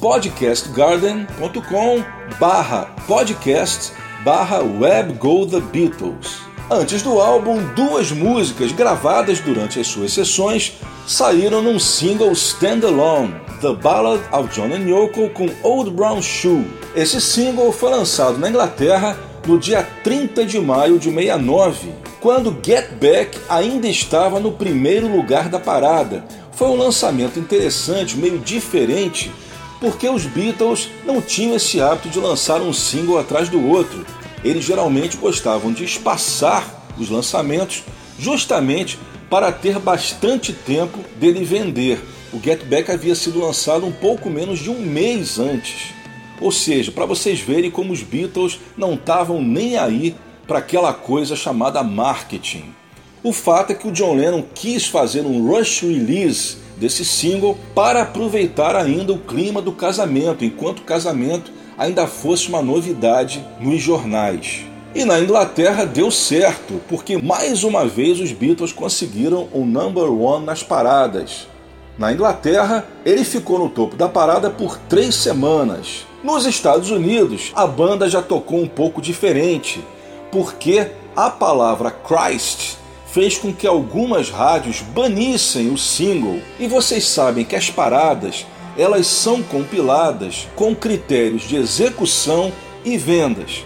[0.00, 2.02] www.podcastgarden.com
[2.38, 3.92] barra podcast
[4.24, 6.40] barra web go the Beatles.
[6.70, 13.74] Antes do álbum, duas músicas gravadas durante as suas sessões saíram num single standalone, The
[13.74, 16.64] Ballad of John and Yoko com Old Brown Shoe.
[16.94, 22.92] Esse single foi lançado na Inglaterra no dia 30 de maio de 69, quando Get
[22.92, 26.24] Back ainda estava no primeiro lugar da parada.
[26.52, 29.30] Foi um lançamento interessante, meio diferente
[29.80, 34.04] porque os Beatles não tinham esse hábito de lançar um single atrás do outro.
[34.44, 37.82] Eles geralmente gostavam de espaçar os lançamentos
[38.18, 38.98] justamente
[39.30, 42.00] para ter bastante tempo dele vender.
[42.32, 45.92] O Get Back havia sido lançado um pouco menos de um mês antes.
[46.40, 50.14] Ou seja, para vocês verem como os Beatles não estavam nem aí
[50.46, 52.74] para aquela coisa chamada marketing.
[53.22, 58.02] O fato é que o John Lennon quis fazer um rush release desse single para
[58.02, 64.64] aproveitar ainda o clima do casamento, enquanto o casamento ainda fosse uma novidade nos jornais.
[64.94, 70.44] E na Inglaterra deu certo, porque mais uma vez os Beatles conseguiram o number one
[70.44, 71.46] nas paradas.
[71.96, 76.06] Na Inglaterra, ele ficou no topo da parada por três semanas.
[76.24, 79.84] Nos Estados Unidos, a banda já tocou um pouco diferente,
[80.32, 82.79] porque a palavra Christ
[83.12, 86.40] fez com que algumas rádios banissem o single.
[86.58, 88.46] E vocês sabem que as paradas,
[88.78, 92.52] elas são compiladas com critérios de execução
[92.84, 93.64] e vendas.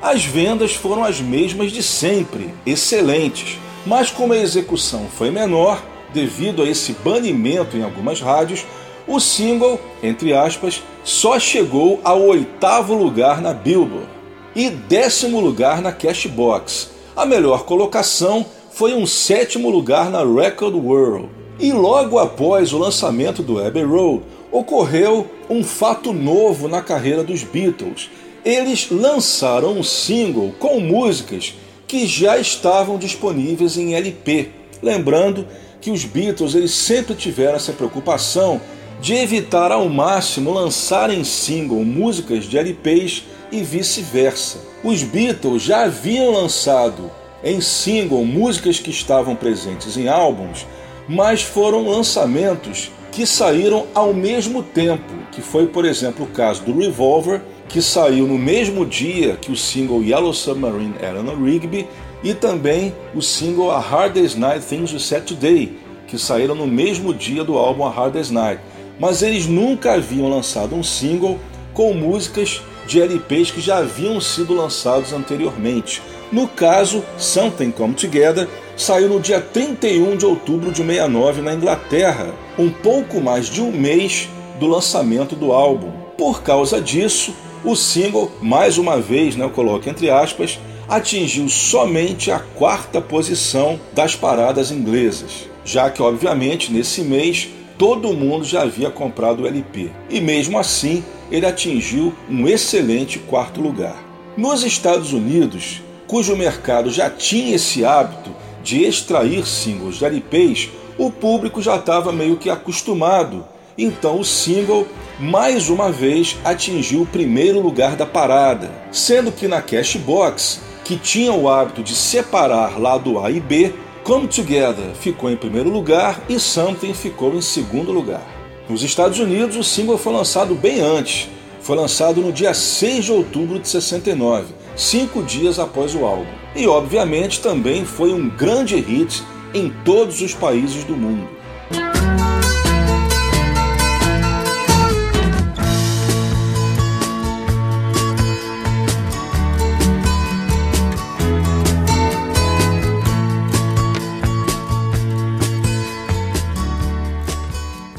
[0.00, 5.82] As vendas foram as mesmas de sempre, excelentes, mas como a execução foi menor,
[6.12, 8.64] devido a esse banimento em algumas rádios,
[9.06, 14.08] o single, entre aspas, só chegou ao oitavo lugar na Billboard
[14.54, 16.90] e décimo lugar na Cashbox.
[17.14, 18.44] A melhor colocação
[18.76, 21.30] foi um sétimo lugar na Record World.
[21.58, 24.22] E logo após o lançamento do Abbey Road,
[24.52, 28.10] ocorreu um fato novo na carreira dos Beatles.
[28.44, 31.54] Eles lançaram um single com músicas
[31.86, 34.50] que já estavam disponíveis em LP.
[34.82, 35.48] Lembrando
[35.80, 38.60] que os Beatles eles sempre tiveram essa preocupação
[39.00, 44.58] de evitar ao máximo lançar em single músicas de LPs e vice-versa.
[44.84, 47.10] Os Beatles já haviam lançado
[47.46, 50.66] em single músicas que estavam presentes em álbuns,
[51.08, 56.76] mas foram lançamentos que saíram ao mesmo tempo, que foi, por exemplo, o caso do
[56.76, 61.86] Revolver, que saiu no mesmo dia que o single Yellow Submarine Eleanor Rigby,
[62.24, 65.78] e também o single A Hardest Night Things You Said Today,
[66.08, 68.60] que saíram no mesmo dia do álbum A Hardest Night.
[68.98, 71.38] Mas eles nunca haviam lançado um single
[71.72, 76.02] com músicas de LPs que já haviam sido lançados anteriormente.
[76.36, 82.34] No caso, Something Come Together saiu no dia 31 de outubro de 69 na Inglaterra,
[82.58, 84.28] um pouco mais de um mês
[84.60, 85.90] do lançamento do álbum.
[86.18, 87.34] Por causa disso,
[87.64, 93.80] o single, mais uma vez, né, eu coloco entre aspas, atingiu somente a quarta posição
[93.94, 99.90] das paradas inglesas, já que, obviamente, nesse mês todo mundo já havia comprado o LP.
[100.10, 104.04] E mesmo assim, ele atingiu um excelente quarto lugar.
[104.36, 108.30] Nos Estados Unidos, cujo mercado já tinha esse hábito
[108.62, 113.44] de extrair singles de LPs, o público já estava meio que acostumado.
[113.78, 114.86] Então o single
[115.18, 121.32] mais uma vez atingiu o primeiro lugar da parada, sendo que na Cashbox, que tinha
[121.32, 126.38] o hábito de separar lado A e B, Come Together ficou em primeiro lugar e
[126.38, 128.24] Something ficou em segundo lugar.
[128.68, 131.28] Nos Estados Unidos, o single foi lançado bem antes.
[131.60, 134.46] Foi lançado no dia 6 de outubro de 69,
[134.76, 136.26] cinco dias após o álbum.
[136.54, 139.22] E, obviamente, também foi um grande hit
[139.54, 141.28] em todos os países do mundo.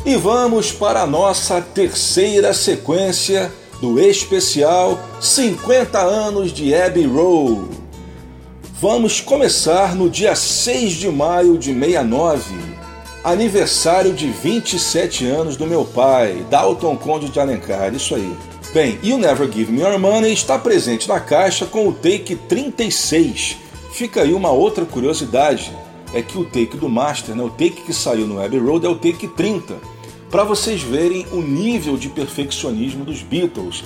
[0.06, 3.52] E vamos para a nossa terceira sequência
[3.82, 7.68] do especial 50 anos de Abbey Road.
[8.80, 12.56] Vamos começar no dia 6 de maio de 69,
[13.24, 18.36] aniversário de 27 anos do meu pai, Dalton Conde de Alencar, isso aí.
[18.74, 23.58] Bem, You Never Give Me Your Money está presente na caixa com o take 36.
[23.92, 25.76] Fica aí uma outra curiosidade,
[26.14, 28.90] é que o take do Master, né, o take que saiu no Abbey Road é
[28.90, 29.97] o take 30
[30.30, 33.84] para vocês verem o nível de perfeccionismo dos Beatles.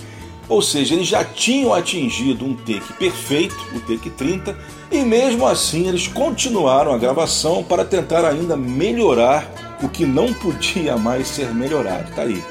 [0.50, 4.58] Ou seja, eles já tinham atingido um take perfeito, o take 30,
[4.92, 10.98] e mesmo assim eles continuaram a gravação para tentar ainda melhorar o que não podia
[10.98, 12.12] mais ser melhorado.
[12.14, 12.44] Tá aí.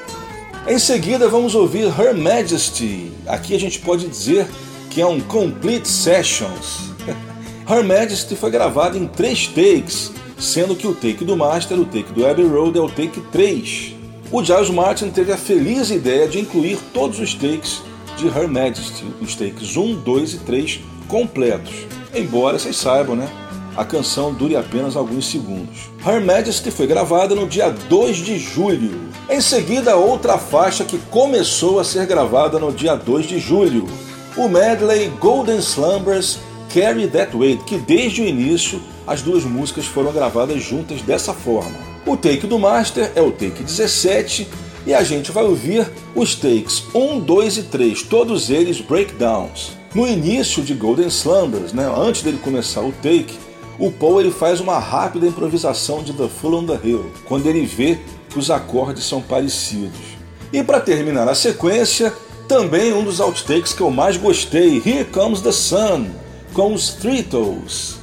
[0.67, 3.11] Em seguida vamos ouvir Her Majesty.
[3.27, 4.47] Aqui a gente pode dizer
[4.89, 6.91] que é um Complete Sessions.
[7.69, 10.11] Her Majesty foi gravado em três takes,
[10.41, 13.93] sendo que o take do Master, o take do Abbey Road é o take 3.
[14.31, 17.83] O Giles Martin teve a feliz ideia de incluir todos os takes
[18.17, 21.85] de Her Majesty, os takes 1, 2 e 3 completos.
[22.13, 23.29] Embora vocês saibam, né?
[23.77, 25.89] A canção dure apenas alguns segundos.
[26.05, 28.99] Her Majesty foi gravada no dia 2 de julho.
[29.29, 33.87] Em seguida, outra faixa que começou a ser gravada no dia 2 de julho,
[34.35, 36.39] o medley Golden Slumbers
[36.73, 38.81] Carry That Weight, que desde o início
[39.11, 41.75] as duas músicas foram gravadas juntas dessa forma.
[42.05, 44.47] O take do Master é o take 17
[44.87, 45.85] e a gente vai ouvir
[46.15, 49.73] os takes 1, 2 e 3, todos eles breakdowns.
[49.93, 53.37] No início de Golden Slumbers, né, antes dele começar o take,
[53.77, 57.65] o Paul ele faz uma rápida improvisação de The Full on the Hill, quando ele
[57.65, 57.99] vê
[58.29, 59.99] que os acordes são parecidos.
[60.53, 62.13] E para terminar a sequência,
[62.47, 66.05] também um dos outtakes que eu mais gostei, Here Comes the Sun,
[66.53, 68.00] com os Three Toes.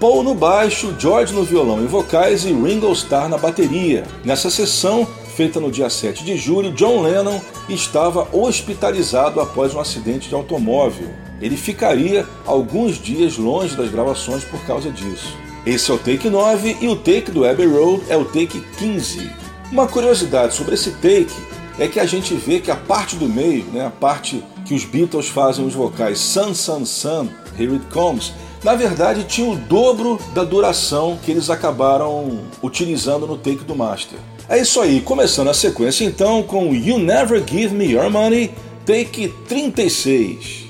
[0.00, 4.04] Paul no baixo, George no violão e vocais e Ringo Starr na bateria.
[4.24, 10.28] Nessa sessão, feita no dia 7 de julho, John Lennon estava hospitalizado após um acidente
[10.28, 11.08] de automóvel.
[11.40, 15.36] Ele ficaria alguns dias longe das gravações por causa disso.
[15.66, 19.28] Esse é o take 9 e o take do Abbey Road é o take 15.
[19.72, 21.34] Uma curiosidade sobre esse take
[21.76, 24.84] é que a gente vê que a parte do meio, né, a parte que os
[24.84, 27.28] Beatles fazem os vocais Sun, Sun, Sun,
[27.58, 28.32] Here It Comes,
[28.62, 34.18] na verdade tinha o dobro da duração que eles acabaram utilizando no take do Master.
[34.48, 38.52] É isso aí, começando a sequência então com You Never Give Me Your Money,
[38.86, 40.66] take 36.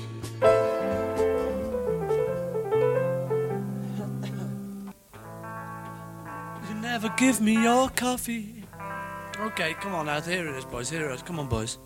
[6.69, 8.63] You never give me your coffee.
[9.47, 11.21] Okay, come on now, here it is, boys, here it is.
[11.21, 11.79] Come on, boys.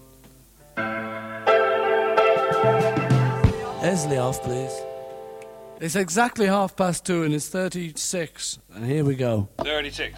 [4.24, 4.93] Off, please.
[5.80, 8.60] It's exactly half past two and it's 36.
[8.74, 9.50] And here we go.
[9.60, 10.18] 36.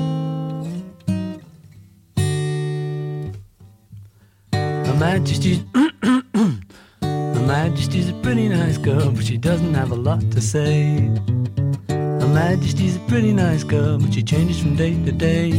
[12.91, 15.51] Majesty's a pretty nice girl, but she changes from day to day.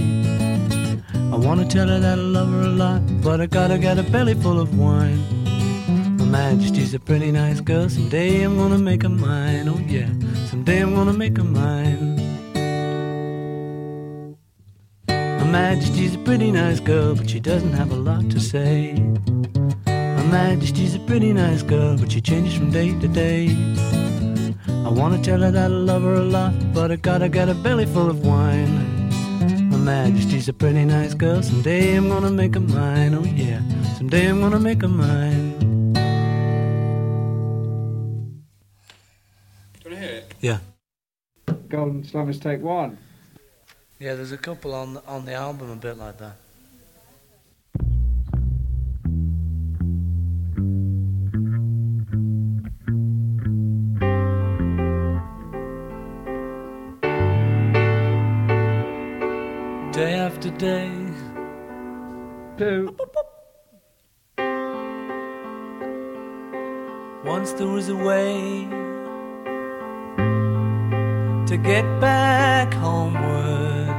[1.33, 4.03] I wanna tell her that I love her a lot, but I gotta get a
[4.03, 5.19] belly full of wine.
[6.19, 9.67] Her Majesty's a pretty nice girl, someday I'm gonna make her mine.
[9.67, 10.11] Oh yeah,
[10.51, 12.19] someday I'm gonna make her mine.
[15.09, 18.95] Her Majesty's a pretty nice girl, but she doesn't have a lot to say.
[19.87, 23.49] Her Majesty's a pretty nice girl, but she changes from day to day.
[24.93, 27.55] I wanna tell her that I love her a lot, but I gotta get a
[27.55, 28.77] belly full of wine.
[29.71, 33.15] Her Majesty's a pretty nice girl, someday I'm gonna make her mine.
[33.15, 33.63] Oh yeah,
[33.97, 35.95] someday I'm gonna make her mine.
[39.81, 40.35] Do you want to hear it?
[40.43, 40.59] Yeah.
[41.71, 42.99] Golden Slummers, take one.
[43.99, 46.37] Yeah, there's a couple on on the album a bit like that.
[60.03, 60.91] day after day.
[67.33, 68.33] Once there was a way
[71.51, 73.95] to get back homeward.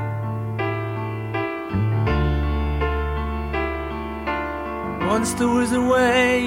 [5.13, 6.37] Once there was a way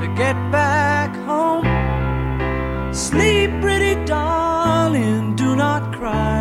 [0.00, 1.68] to get back home.
[3.06, 6.39] Sleep, pretty darling, do not cry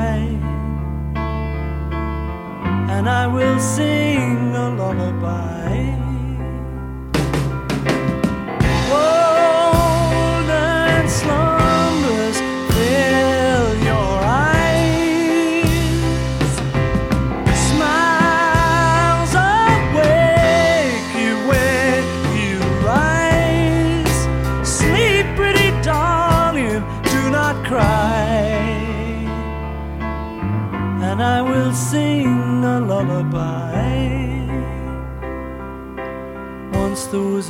[2.90, 6.09] and I will sing a lullaby.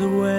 [0.02, 0.38] away.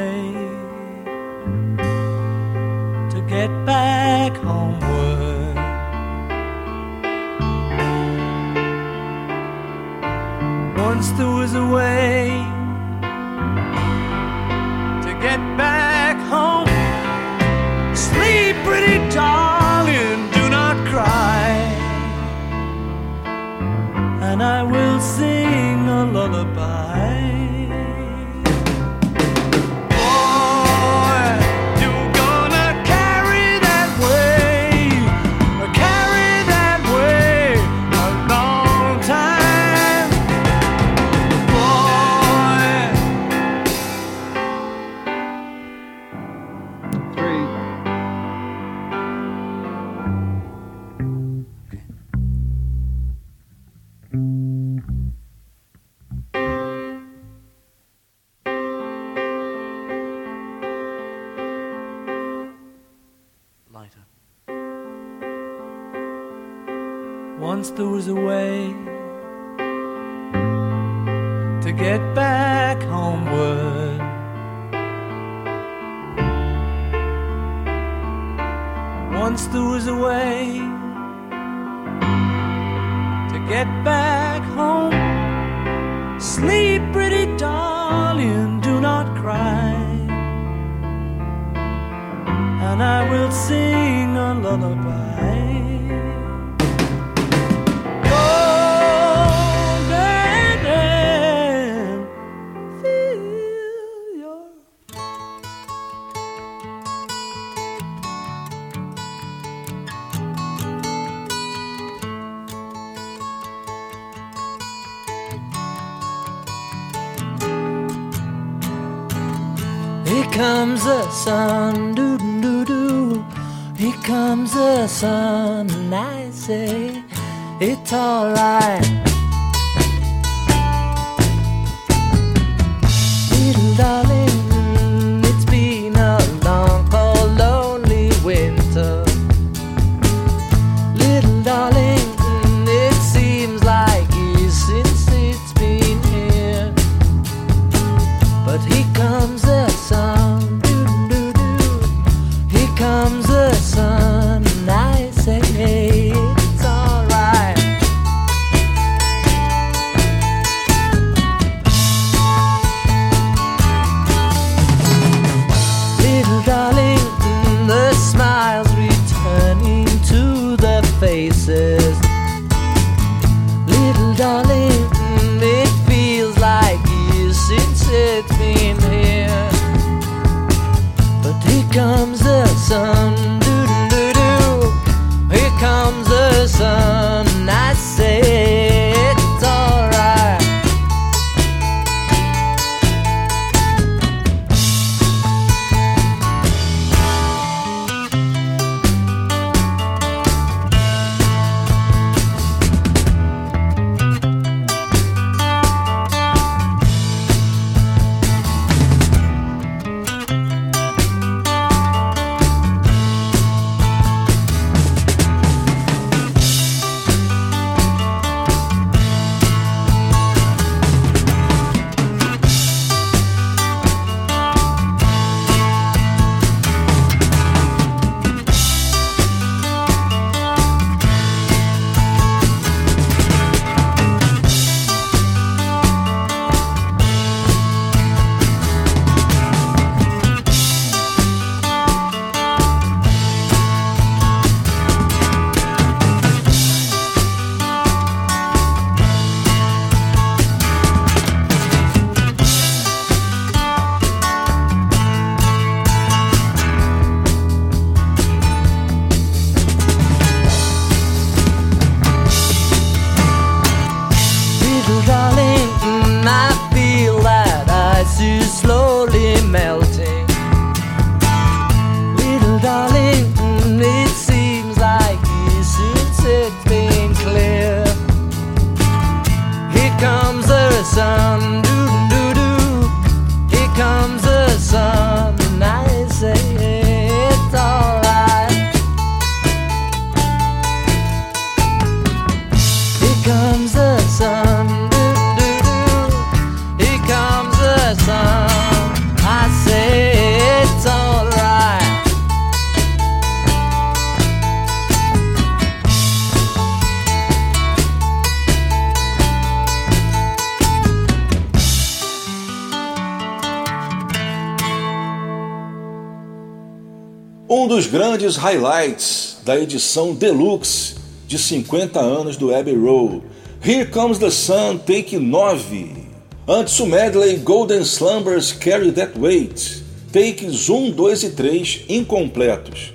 [318.31, 320.95] Grandes highlights da edição deluxe
[321.27, 323.23] de 50 anos do Abbey Road.
[323.65, 326.11] Here Comes the Sun, take 9.
[326.47, 329.83] Antes o medley Golden Slumbers Carry That Weight,
[330.13, 332.93] takes 1, 2 e 3 incompletos.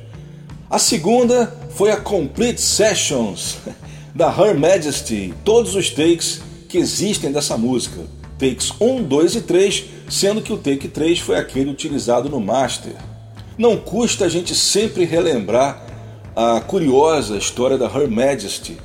[0.70, 3.58] A segunda foi a Complete Sessions
[4.16, 8.02] da Her Majesty, todos os takes que existem dessa música.
[8.38, 12.94] Takes 1, 2 e 3, sendo que o take 3 foi aquele utilizado no master.
[13.58, 15.82] Não custa a gente sempre relembrar
[16.36, 18.78] a curiosa história da Her Majesty,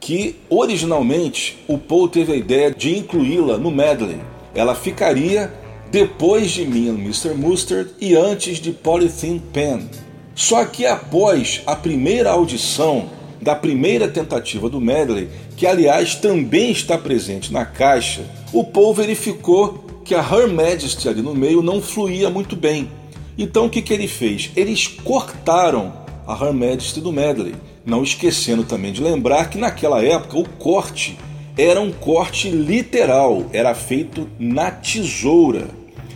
[0.00, 4.20] que originalmente o Paul teve a ideia de incluí-la no medley.
[4.52, 5.52] Ela ficaria
[5.92, 7.34] depois de Me and Mr.
[7.34, 9.88] Mustard e antes de Polythene Pen.
[10.34, 13.08] Só que após a primeira audição
[13.40, 18.22] da primeira tentativa do medley, que aliás também está presente na caixa,
[18.52, 22.90] o Paul verificou que a Her Majesty ali no meio não fluía muito bem.
[23.38, 24.50] Então o que, que ele fez?
[24.56, 25.92] Eles cortaram
[26.26, 27.54] a Her Majesty do medley,
[27.84, 31.18] não esquecendo também de lembrar que naquela época o corte
[31.56, 35.68] era um corte literal, era feito na tesoura.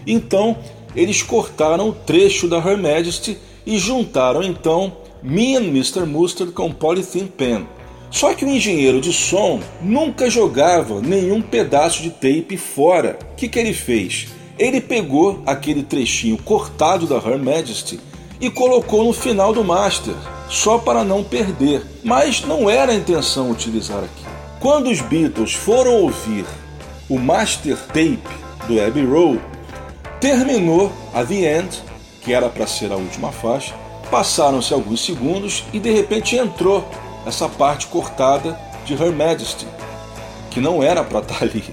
[0.07, 0.57] Então
[0.95, 4.93] eles cortaram o trecho da Her Majesty e juntaram então
[5.23, 6.05] Me and Mr.
[6.05, 7.67] Mustard com Polythene Pen.
[8.11, 13.19] Só que o engenheiro de som nunca jogava nenhum pedaço de tape fora.
[13.33, 14.27] O que, que ele fez?
[14.61, 17.99] Ele pegou aquele trechinho cortado da Her Majesty
[18.39, 20.13] e colocou no final do master,
[20.51, 21.83] só para não perder.
[22.05, 24.23] Mas não era a intenção utilizar aqui.
[24.61, 26.45] Quando os Beatles foram ouvir
[27.09, 28.21] o master tape
[28.69, 29.41] do Abbey Road,
[30.21, 31.83] terminou a The End,
[32.21, 33.75] que era para ser a última faixa.
[34.11, 36.87] Passaram-se alguns segundos e de repente entrou
[37.27, 39.67] essa parte cortada de Her Majesty,
[40.51, 41.65] que não era para estar ali.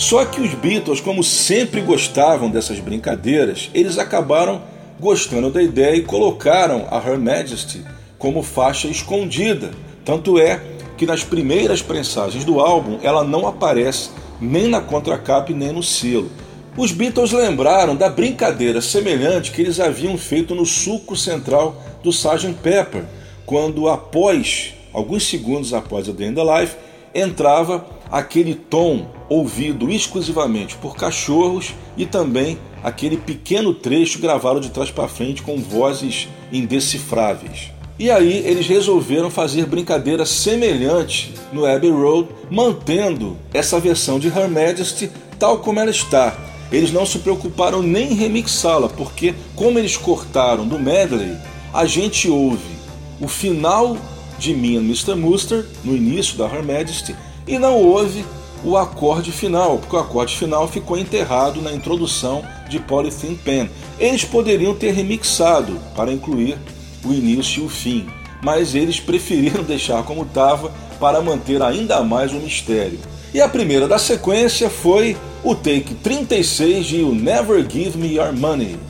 [0.00, 4.62] Só que os Beatles, como sempre gostavam dessas brincadeiras, eles acabaram
[4.98, 7.84] gostando da ideia e colocaram a Her Majesty
[8.18, 9.72] como faixa escondida.
[10.02, 10.58] Tanto é
[10.96, 14.08] que nas primeiras prensagens do álbum ela não aparece
[14.40, 16.30] nem na contracapa nem no selo.
[16.78, 22.54] Os Beatles lembraram da brincadeira semelhante que eles haviam feito no suco central do Sgt.
[22.62, 23.04] Pepper,
[23.44, 26.74] quando após, alguns segundos após a The End Life,
[27.14, 34.90] entrava aquele tom ouvido exclusivamente por cachorros e também aquele pequeno trecho gravado de trás
[34.90, 37.70] para frente com vozes indecifráveis.
[37.96, 44.50] E aí eles resolveram fazer brincadeira semelhante no Abbey Road, mantendo essa versão de Her
[44.50, 46.36] Majesty tal como ela está.
[46.72, 51.36] Eles não se preocuparam nem em remixá-la, porque como eles cortaram do medley,
[51.72, 52.80] a gente ouve
[53.20, 53.96] o final
[54.38, 55.14] de Me and Mr.
[55.14, 57.14] Mustard no início da Her Majesty
[57.46, 58.24] e não houve
[58.64, 63.70] o acorde final, porque o acorde final ficou enterrado na introdução de Polythene Pen.
[63.98, 66.58] Eles poderiam ter remixado para incluir
[67.04, 68.06] o início e o fim,
[68.42, 72.98] mas eles preferiram deixar como estava para manter ainda mais o mistério.
[73.32, 78.32] E a primeira da sequência foi o take 36 de You Never Give Me Your
[78.36, 78.89] Money.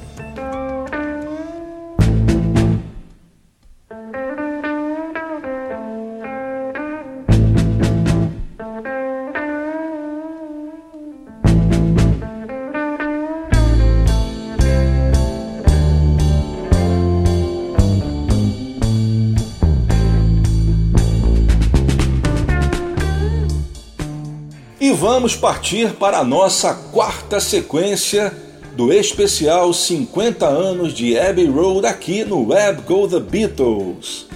[25.21, 28.35] Vamos partir para a nossa quarta sequência
[28.75, 34.27] do especial 50 anos de Abbey Road aqui no Web Go The Beatles.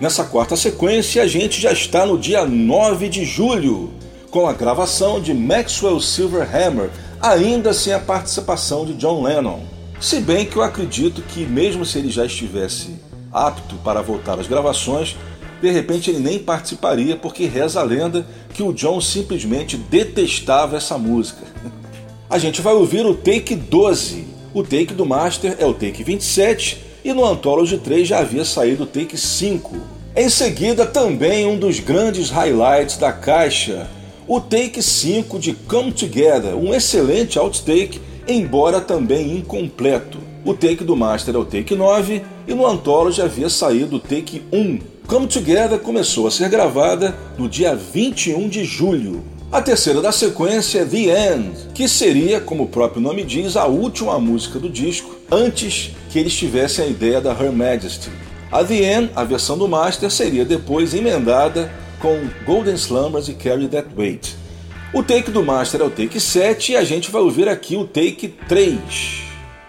[0.00, 3.90] Nessa quarta sequência, a gente já está no dia 9 de julho,
[4.30, 6.90] com a gravação de Maxwell Silverhammer,
[7.20, 9.58] ainda sem a participação de John Lennon.
[10.00, 12.94] Se bem que eu acredito que, mesmo se ele já estivesse
[13.32, 15.16] apto para voltar às gravações,
[15.60, 20.96] de repente ele nem participaria, porque reza a lenda que o John simplesmente detestava essa
[20.96, 21.46] música.
[22.28, 24.24] A gente vai ouvir o take 12.
[24.54, 28.84] O take do Master é o take 27 e no Anthology 3 já havia saído
[28.84, 29.76] o take 5.
[30.14, 33.88] Em seguida, também um dos grandes highlights da caixa,
[34.26, 40.18] o take 5 de Come Together, um excelente outtake, embora também incompleto.
[40.44, 44.42] O take do Master é o take 9 e no Anthology havia saído o take
[44.52, 44.99] 1.
[45.10, 49.24] Come Together começou a ser gravada no dia 21 de julho.
[49.50, 53.66] A terceira da sequência é The End, que seria, como o próprio nome diz, a
[53.66, 58.08] última música do disco antes que eles tivessem a ideia da Her Majesty.
[58.52, 63.66] A The End, a versão do Master, seria depois emendada com Golden Slumbers e Carry
[63.66, 64.36] That Weight.
[64.94, 67.84] O take do Master é o take 7 e a gente vai ouvir aqui o
[67.84, 68.78] take 3.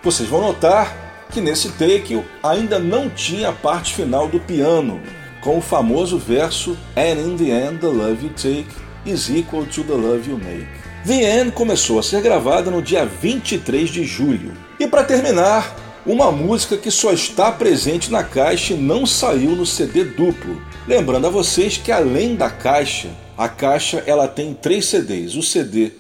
[0.04, 5.02] Vocês vão notar que nesse take ainda não tinha a parte final do piano,
[5.42, 8.68] com o famoso verso And in the end the love you take
[9.06, 10.82] is equal to the love you make.
[11.06, 14.54] The End começou a ser gravada no dia 23 de julho.
[14.80, 19.66] E para terminar, uma música que só está presente na caixa e não saiu no
[19.66, 20.62] CD duplo.
[20.88, 25.92] Lembrando a vocês que além da caixa, a caixa ela tem três CDs: o CD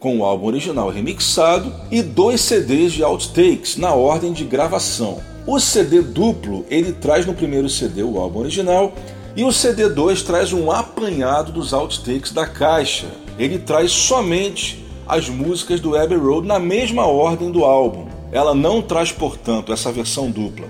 [0.00, 5.20] com o álbum original remixado e dois CDs de outtakes na ordem de gravação.
[5.46, 8.94] O CD duplo ele traz no primeiro CD o álbum original
[9.36, 13.08] e o CD 2 traz um apanhado dos outtakes da caixa.
[13.38, 18.06] Ele traz somente as músicas do Abbey Road na mesma ordem do álbum.
[18.32, 20.66] Ela não traz, portanto, essa versão dupla,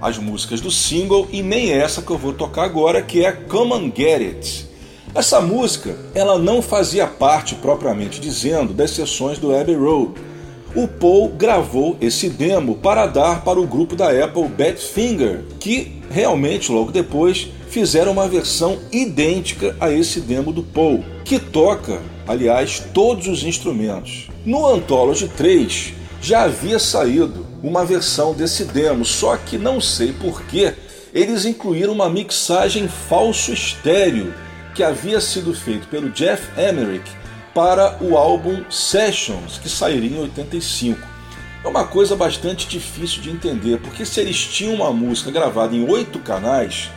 [0.00, 3.74] as músicas do single e nem essa que eu vou tocar agora, que é Come
[3.74, 4.69] and Get It.
[5.12, 10.12] Essa música, ela não fazia parte propriamente dizendo das sessões do Abbey Road.
[10.72, 16.70] O Paul gravou esse demo para dar para o grupo da Apple Badfinger, que realmente
[16.70, 23.26] logo depois fizeram uma versão idêntica a esse demo do Paul, que toca, aliás, todos
[23.26, 24.28] os instrumentos.
[24.46, 25.92] No Anthology 3
[26.22, 30.72] já havia saído uma versão desse demo, só que não sei por que
[31.12, 34.32] eles incluíram uma mixagem falso estéreo
[34.80, 37.04] que havia sido feito pelo Jeff Emerick
[37.54, 40.98] para o álbum Sessions, que sairia em 85.
[41.62, 45.86] É uma coisa bastante difícil de entender, porque se eles tinham uma música gravada em
[45.86, 46.88] oito canais,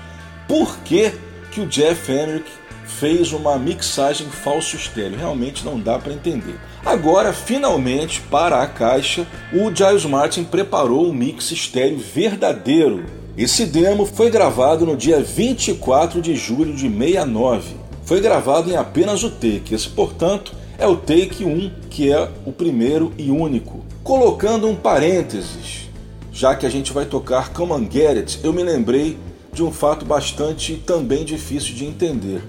[0.47, 1.11] por que,
[1.51, 2.49] que o Jeff Emerick
[2.85, 5.19] fez uma mixagem falso estéreo?
[5.19, 6.55] Realmente não dá para entender.
[6.85, 14.05] Agora, finalmente, para a caixa, o Giles Martin preparou um mix estéreo verdadeiro esse demo
[14.05, 17.75] foi gravado no dia 24 de julho de 69.
[18.03, 22.51] Foi gravado em apenas o take, esse, portanto, é o take 1, que é o
[22.51, 23.83] primeiro e único.
[24.03, 25.89] Colocando um parênteses,
[26.31, 29.17] já que a gente vai tocar Come and Get It, eu me lembrei
[29.51, 32.43] de um fato bastante também difícil de entender.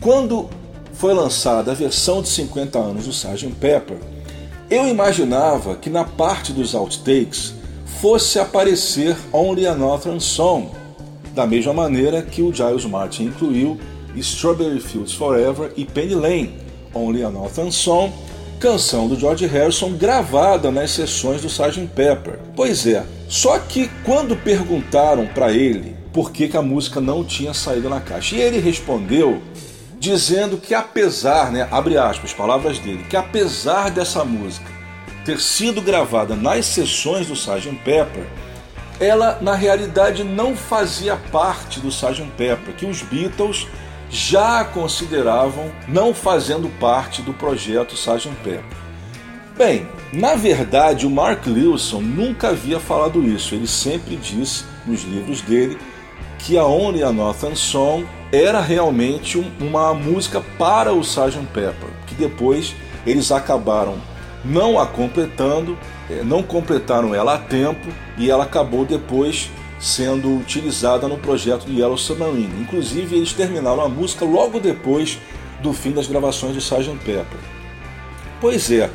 [0.00, 0.50] Quando
[0.92, 3.54] foi lançada a versão de 50 anos do Sgt.
[3.58, 3.96] Pepper,
[4.68, 7.54] eu imaginava que na parte dos outtakes
[8.00, 10.70] fosse aparecer Only a Northern Song,
[11.34, 13.78] da mesma maneira que o Giles Martin incluiu
[14.16, 16.54] Strawberry Fields Forever e Penny Lane,
[16.94, 18.10] Only a Northern Song,
[18.58, 21.88] canção do George Harrison gravada nas sessões do Sgt.
[21.94, 22.38] Pepper.
[22.56, 27.52] Pois é, só que quando perguntaram para ele por que, que a música não tinha
[27.52, 29.42] saído na caixa, e ele respondeu
[29.98, 34.69] dizendo que apesar, né, abre aspas, palavras dele, que apesar dessa música
[35.24, 37.74] ter sido gravada nas sessões do Sgt.
[37.84, 38.26] Pepper,
[38.98, 42.30] ela na realidade não fazia parte do Sgt.
[42.36, 43.66] Pepper, que os Beatles
[44.10, 48.30] já consideravam não fazendo parte do projeto Sgt.
[48.42, 48.80] Pepper.
[49.56, 53.54] Bem, na verdade o Mark Lewison nunca havia falado isso.
[53.54, 55.78] Ele sempre disse nos livros dele
[56.38, 61.46] que a Only a Northern Song era realmente uma música para o Sgt.
[61.52, 62.74] Pepper, que depois
[63.06, 63.96] eles acabaram
[64.44, 71.08] não a completando, é, não completaram ela a tempo e ela acabou depois sendo utilizada
[71.08, 72.60] no projeto do Yellow Submarine.
[72.60, 75.18] Inclusive, eles terminaram a música logo depois
[75.62, 76.96] do fim das gravações de Sgt.
[77.04, 77.38] Pepper.
[78.40, 78.90] Pois é,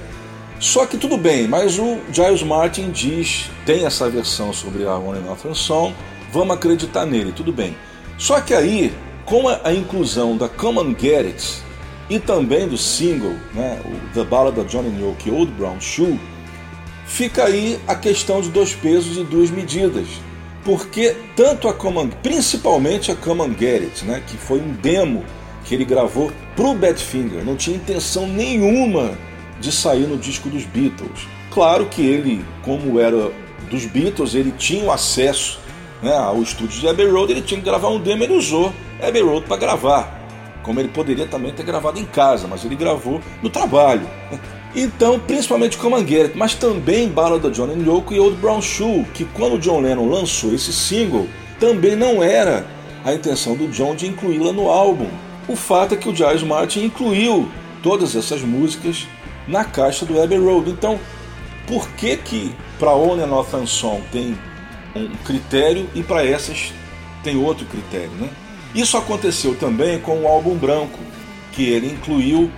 [0.59, 5.19] só que tudo bem, mas o Giles Martin diz, tem essa versão sobre a One
[5.19, 5.93] Northern Song,
[6.31, 7.75] vamos acreditar nele, tudo bem.
[8.17, 8.93] Só que aí,
[9.25, 11.63] com a, a inclusão da Common Get It,
[12.09, 16.19] e também do single, né, o The Ballad of Johnny e Old Brown Shoe,
[17.05, 20.07] fica aí a questão de dois pesos e duas medidas.
[20.63, 25.23] Porque tanto a Command, principalmente a Command Garrett, né, que foi um demo
[25.63, 29.17] que ele gravou pro Badfinger, não tinha intenção nenhuma
[29.59, 31.27] de sair no disco dos Beatles.
[31.51, 33.31] Claro que ele, como era
[33.69, 35.59] dos Beatles, ele tinha o acesso
[36.01, 39.21] né, ao estúdio de Abbey Road, ele tinha que gravar um demo, ele usou Abbey
[39.21, 40.24] Road para gravar
[40.65, 44.09] como ele poderia também ter gravado em casa, mas ele gravou no trabalho.
[44.75, 49.05] Então, principalmente com Mangueira, mas também Ballad da John and Yoko e Old Brown Shoe,
[49.13, 51.27] que quando John Lennon lançou esse single,
[51.59, 52.65] também não era
[53.05, 55.07] a intenção do John de incluí-la no álbum.
[55.47, 57.47] O fato é que o Giles Martin incluiu
[57.83, 59.07] todas essas músicas
[59.47, 60.71] na caixa do Abbey Road.
[60.71, 60.99] Então,
[61.67, 64.35] por que que para Only a Northern Song tem
[64.95, 66.73] um critério e para essas
[67.23, 68.29] tem outro critério, né?
[68.75, 70.99] Isso aconteceu também com o álbum branco,
[71.53, 72.51] que ele incluiu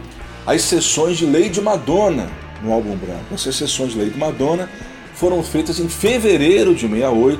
[0.48, 2.28] as sessões de Lady Madonna
[2.64, 3.36] no álbum branco.
[3.36, 4.68] Essas sessões de Lady Madonna
[5.14, 7.40] foram feitas em fevereiro de 68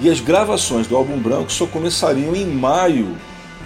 [0.00, 3.16] e as gravações do álbum branco só começariam em maio,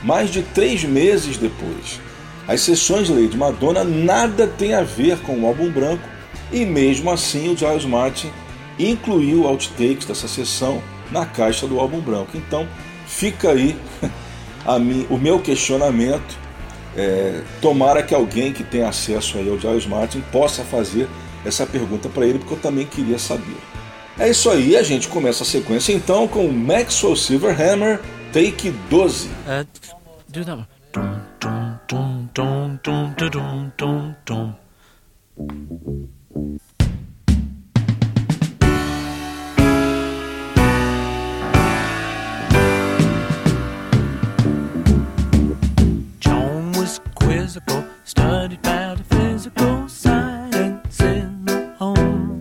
[0.02, 2.00] mais de três meses depois.
[2.48, 6.08] As sessões de Lady Madonna nada tem a ver com o álbum branco
[6.50, 8.30] e mesmo assim o Giles Martin
[8.78, 12.30] incluiu outtakes dessa sessão na caixa do álbum branco.
[12.34, 12.66] Então
[13.06, 13.76] fica aí
[14.78, 16.46] mim, o meu questionamento.
[16.98, 21.06] É, tomara que alguém que tenha acesso aí ao Giles Martin possa fazer
[21.44, 23.56] essa pergunta para ele, porque eu também queria saber.
[24.18, 28.00] É isso aí, a gente começa a sequência então com Maxwell Silverhammer,
[28.32, 29.28] take 12.
[29.28, 29.66] Uh,
[30.28, 30.66] do that one.
[47.56, 52.38] Quizzical, studied metaphysical science in the home.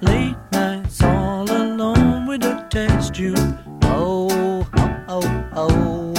[0.00, 3.38] Late nights all alone with a test tube.
[3.82, 6.12] Oh, oh, oh,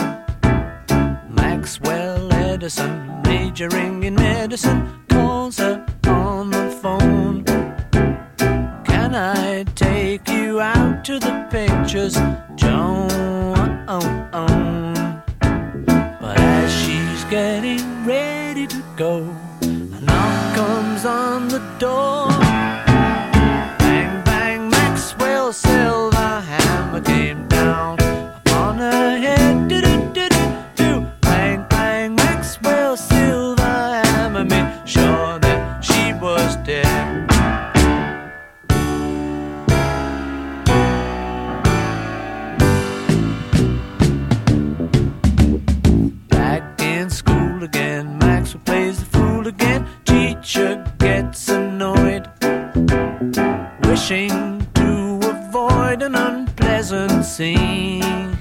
[0.44, 1.26] oh.
[1.30, 7.44] Maxwell Edison, majoring in medicine, calls her on the phone.
[8.86, 12.16] Can I take you out to the pictures,
[12.56, 13.84] Joan?
[13.88, 14.79] Oh, oh.
[19.00, 22.09] Go, a knock comes on the door.
[57.40, 58.34] Scene.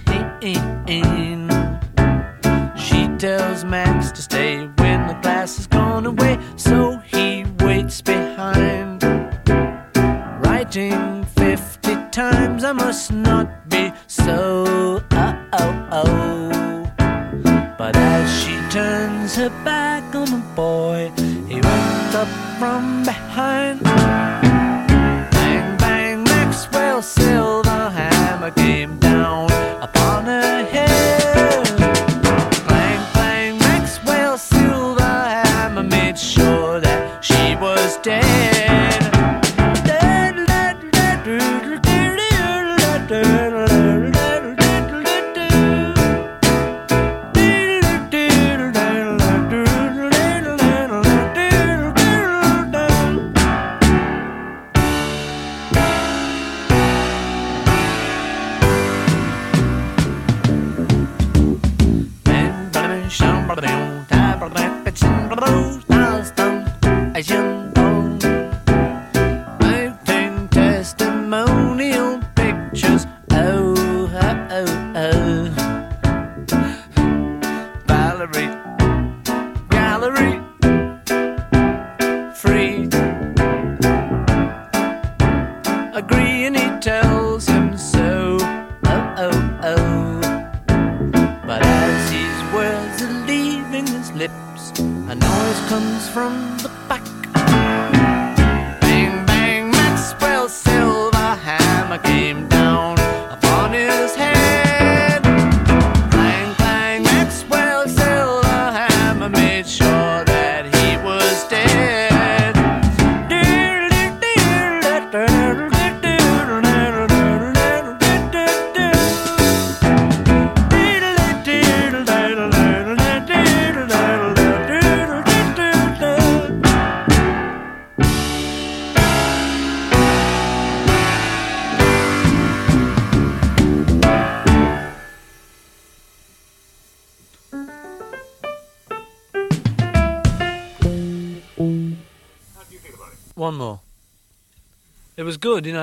[2.76, 9.04] She tells Max to stay when the class has gone away, so he waits behind.
[10.42, 13.57] Writing 50 times, I must not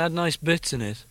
[0.05, 1.03] had nice bits in it.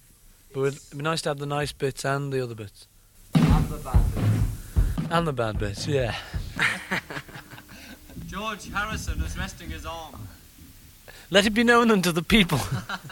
[0.53, 2.87] But it'd be nice to have the nice bits and the other bits.
[3.35, 5.11] And the bad bit.
[5.11, 6.15] And the bad bits, yeah.
[8.29, 10.29] George Harrison is resting his arm.
[11.31, 12.61] Let it be known unto the people.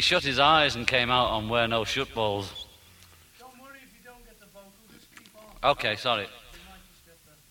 [0.00, 2.66] He shut his eyes and came out on Where No Shut Balls.
[5.62, 6.26] Okay, sorry.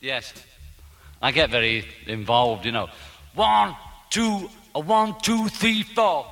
[0.02, 0.34] Yes.
[1.22, 2.90] I get very involved, you know.
[3.36, 3.76] One,
[4.10, 6.26] two, a one, two, three, four.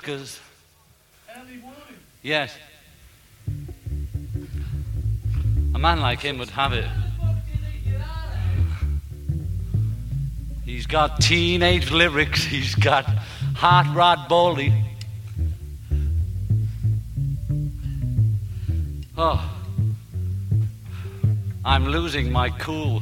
[0.00, 0.40] Duckers.
[2.22, 2.56] Yes.
[5.74, 6.88] A man like him would have it.
[10.64, 12.42] He's got teenage lyrics.
[12.42, 13.04] He's got
[13.54, 14.72] hot rod bowling.
[19.18, 19.50] Oh,
[21.62, 22.99] I'm losing my cool.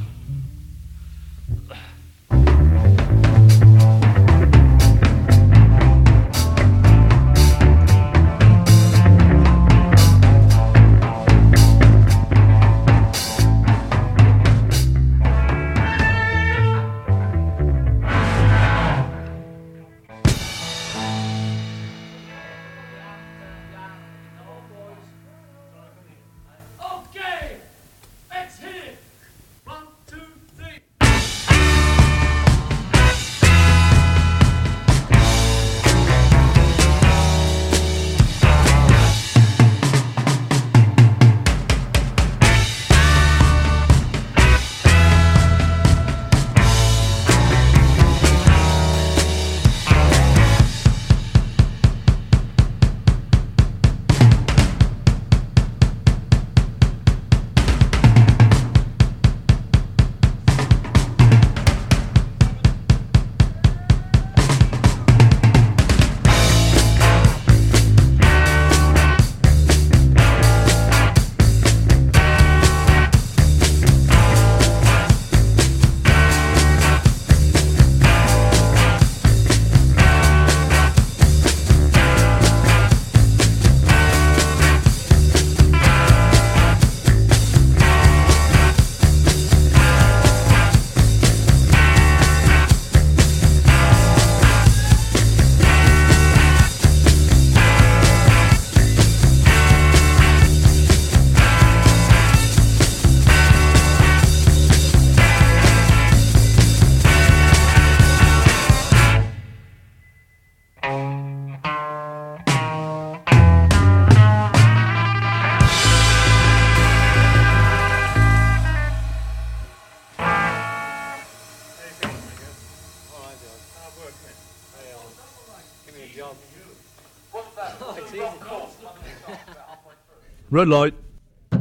[130.51, 130.95] Red light.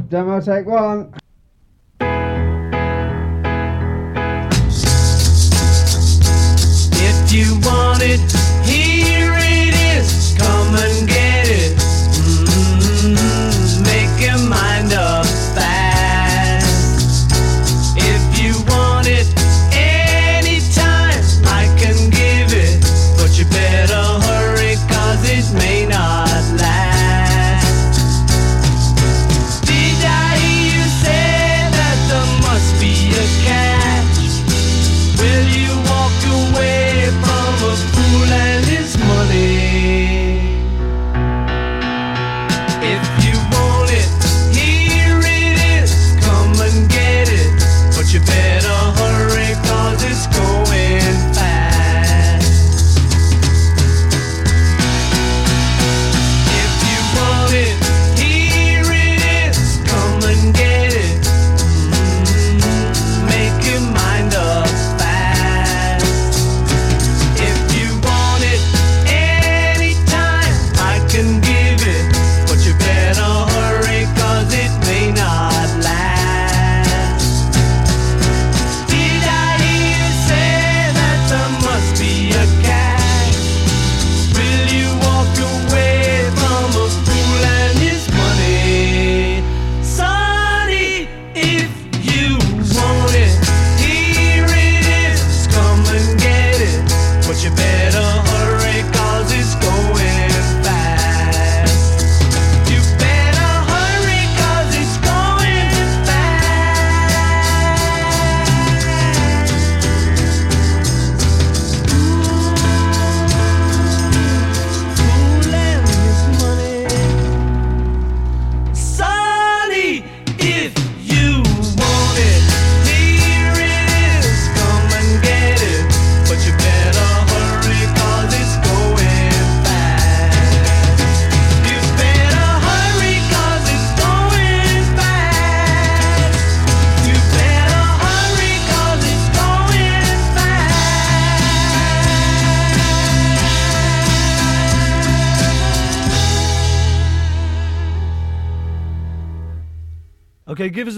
[0.08, 1.12] Demo take one.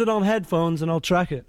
[0.00, 1.44] It on headphones and I'll track it.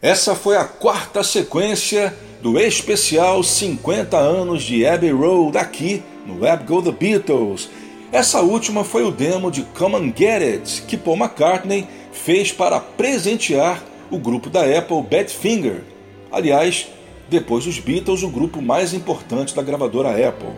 [0.00, 6.64] Essa foi a quarta sequência do especial 50 anos de Abbey Road aqui no Web
[6.64, 7.68] Go The Beatles.
[8.12, 12.78] Essa última foi o demo de Come and Get It que Paul McCartney fez para
[12.78, 15.82] presentear o grupo da Apple Badfinger.
[16.30, 16.88] Aliás,
[17.28, 20.52] depois dos Beatles, o grupo mais importante da gravadora Apple.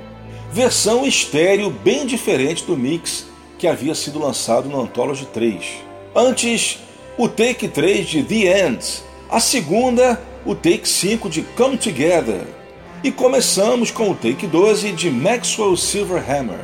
[0.52, 3.26] Versão estéreo bem diferente do mix
[3.58, 5.64] que havia sido lançado no Anthology 3.
[6.14, 6.78] Antes,
[7.20, 12.46] o take 3 de The End, a segunda, o take 5 de Come Together.
[13.04, 16.60] E começamos com o take 12 de Maxwell Silverhammer.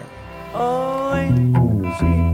[0.55, 1.55] Oh, ain't
[1.99, 2.27] sweet,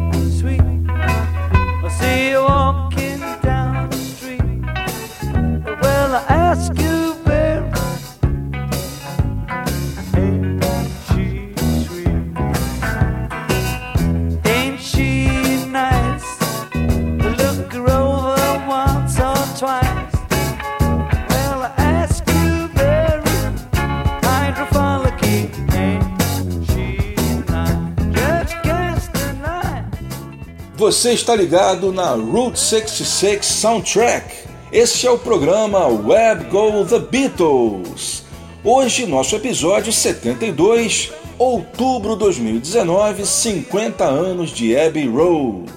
[30.82, 34.34] Você está ligado na Route 66 Soundtrack.
[34.72, 38.24] Este é o programa Web Go The Beatles.
[38.64, 45.72] Hoje, nosso episódio 72, outubro 2019, 50 anos de Abbey Road.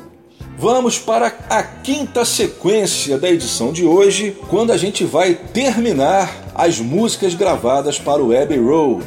[0.57, 6.79] Vamos para a quinta sequência da edição de hoje, quando a gente vai terminar as
[6.79, 9.05] músicas gravadas para o Abbey Road.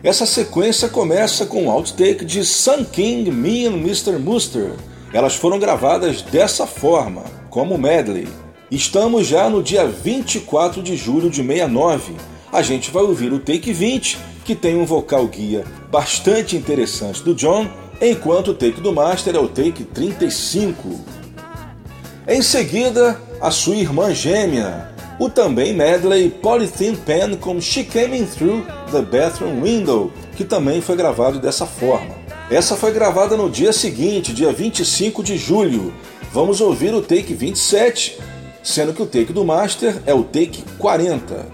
[0.00, 4.16] Essa sequência começa com o outtake de Sun King, Me and Mr.
[4.16, 4.76] Muster.
[5.14, 8.26] Elas foram gravadas dessa forma, como medley.
[8.68, 12.16] Estamos já no dia 24 de julho de 69.
[12.52, 17.32] A gente vai ouvir o take 20, que tem um vocal guia bastante interessante do
[17.32, 17.68] John,
[18.02, 20.98] enquanto o take do Master é o take 35.
[22.26, 28.26] Em seguida, a sua irmã gêmea, o também medley Polythene Pen com She Came In
[28.26, 32.23] Through the Bathroom Window, que também foi gravado dessa forma.
[32.50, 35.94] Essa foi gravada no dia seguinte, dia 25 de julho.
[36.30, 38.18] Vamos ouvir o take 27,
[38.62, 41.46] sendo que o take do Master é o take 40.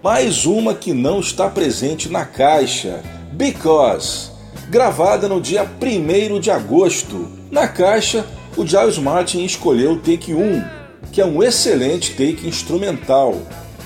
[0.00, 3.02] Mais uma que não está presente na caixa,
[3.32, 4.30] Because,
[4.68, 7.28] gravada no dia 1 de agosto.
[7.50, 8.24] Na caixa,
[8.56, 10.64] o Giles Martin escolheu o take 1,
[11.10, 13.34] que é um excelente take instrumental.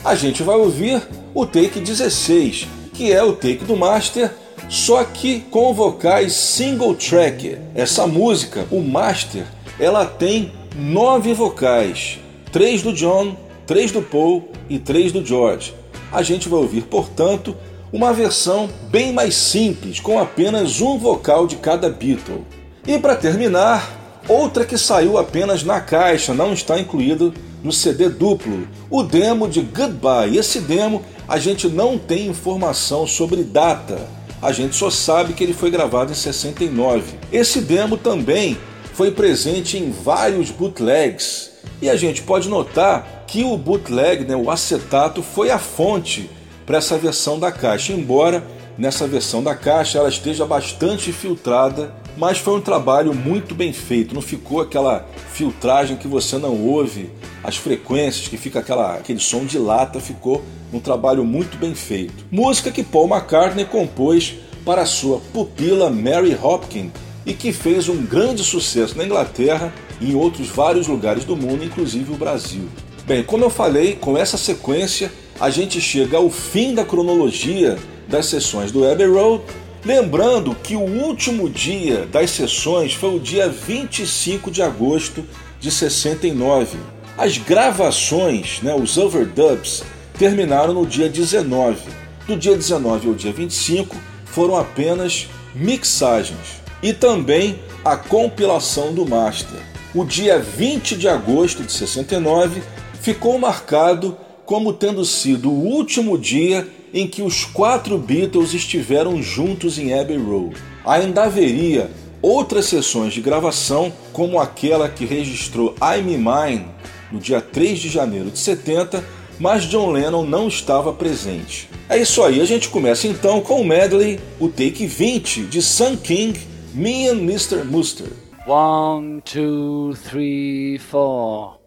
[0.04, 1.00] A gente vai ouvir
[1.34, 7.58] o take 16, que é o take do Master, só que com vocais single track.
[7.74, 9.44] Essa música, o Master,
[9.78, 12.18] ela tem nove vocais,
[12.50, 15.74] três do John, três do Paul e três do George.
[16.10, 17.56] A gente vai ouvir, portanto,
[17.92, 22.46] uma versão bem mais simples, com apenas um vocal de cada Beatle.
[22.86, 28.66] E para terminar, outra que saiu apenas na caixa, não está incluído no CD duplo,
[28.90, 30.36] o demo de Goodbye.
[30.36, 34.00] Esse demo a gente não tem informação sobre data,
[34.43, 37.14] a gente só sabe que ele foi gravado em 69.
[37.32, 38.59] Esse demo também
[38.93, 44.51] foi presente em vários bootlegs e a gente pode notar que o bootleg, né, o
[44.51, 46.28] acetato, foi a fonte
[46.66, 48.44] para essa versão da caixa, embora
[48.77, 54.14] nessa versão da caixa ela esteja bastante filtrada, mas foi um trabalho muito bem feito,
[54.14, 57.10] não ficou aquela filtragem que você não ouve,
[57.43, 62.24] as frequências, que fica aquela, aquele som de lata, ficou um trabalho muito bem feito.
[62.30, 64.34] Música que Paul McCartney compôs
[64.64, 66.90] para sua pupila Mary Hopkins
[67.26, 71.64] e que fez um grande sucesso na Inglaterra e em outros vários lugares do mundo,
[71.64, 72.68] inclusive o Brasil.
[73.06, 75.10] Bem, como eu falei, com essa sequência
[75.40, 77.76] a gente chega ao fim da cronologia
[78.09, 79.43] das sessões do Abbey Road,
[79.84, 85.24] lembrando que o último dia das sessões foi o dia 25 de agosto
[85.60, 86.78] de 69.
[87.16, 89.82] As gravações, né, os overdubs,
[90.18, 91.80] terminaram no dia 19.
[92.26, 99.59] Do dia 19 ao dia 25 foram apenas mixagens e também a compilação do master.
[99.94, 102.62] O dia 20 de agosto de 69
[103.00, 109.78] ficou marcado como tendo sido o último dia em que os quatro Beatles estiveram juntos
[109.78, 110.56] em Abbey Road.
[110.85, 111.90] Ainda haveria
[112.20, 116.66] outras sessões de gravação, como aquela que registrou I'm Mine
[117.10, 119.05] no dia 3 de janeiro de 70,
[119.39, 121.69] mas John Lennon não estava presente.
[121.89, 125.97] É isso aí, a gente começa então com o medley, o take 20 de Sun
[125.97, 126.39] King,
[126.73, 127.64] Me and Mr.
[127.64, 128.09] Muster.
[128.47, 131.61] One, two, three, four.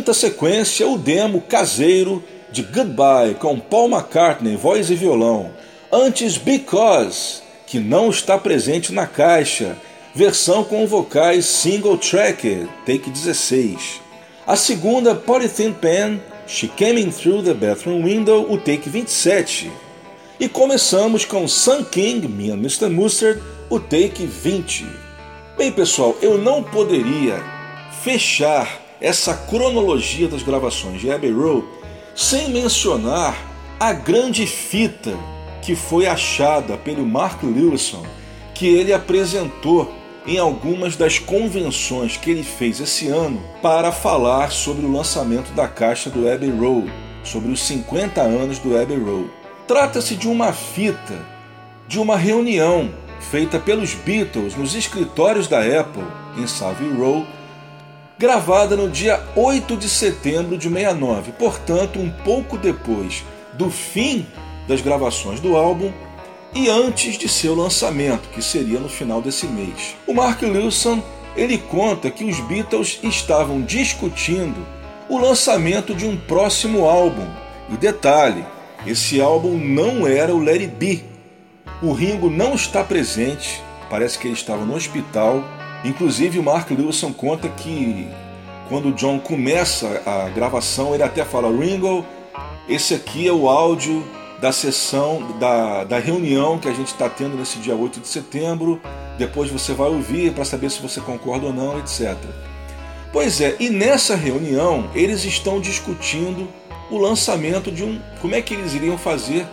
[0.00, 5.50] quinta sequência o demo caseiro de Goodbye com Paul McCartney, voz e violão.
[5.92, 9.76] Antes Because, que não está presente na caixa,
[10.14, 14.00] versão com vocais single track, take 16.
[14.46, 19.70] A segunda Polythene Pen, She Came In Through the Bathroom Window, o take 27.
[20.40, 22.88] E começamos com Sun King, Me and Mr.
[22.88, 24.86] Mustard, o take 20.
[25.58, 27.38] Bem, pessoal, eu não poderia
[28.02, 31.66] fechar essa cronologia das gravações de Abbey Road
[32.14, 33.36] sem mencionar
[33.78, 35.16] a grande fita
[35.62, 38.04] que foi achada pelo Mark Lewison,
[38.54, 39.90] que ele apresentou
[40.26, 45.66] em algumas das convenções que ele fez esse ano para falar sobre o lançamento da
[45.66, 46.92] caixa do Abbey Road,
[47.24, 49.30] sobre os 50 anos do Abbey Road.
[49.66, 51.40] Trata-se de uma fita
[51.88, 56.04] de uma reunião feita pelos Beatles nos escritórios da Apple
[56.36, 57.26] em Savile Row,
[58.20, 63.24] gravada no dia 8 de setembro de 69, portanto, um pouco depois
[63.54, 64.26] do fim
[64.68, 65.90] das gravações do álbum
[66.54, 69.96] e antes de seu lançamento, que seria no final desse mês.
[70.06, 71.02] O Mark Lewson
[71.34, 74.66] ele conta que os Beatles estavam discutindo
[75.08, 77.26] o lançamento de um próximo álbum.
[77.70, 78.44] E detalhe,
[78.86, 81.02] esse álbum não era o It Be.
[81.82, 85.42] O Ringo não está presente, parece que ele estava no hospital.
[85.84, 88.08] Inclusive o Mark Lewison conta que
[88.68, 92.04] quando o John começa a gravação, ele até fala: Ringo,
[92.68, 94.04] esse aqui é o áudio
[94.40, 98.80] da sessão, da, da reunião que a gente está tendo nesse dia 8 de setembro.
[99.18, 102.16] Depois você vai ouvir para saber se você concorda ou não, etc.
[103.12, 106.48] Pois é, e nessa reunião eles estão discutindo
[106.90, 108.00] o lançamento de um.
[108.20, 109.46] como é que eles iriam fazer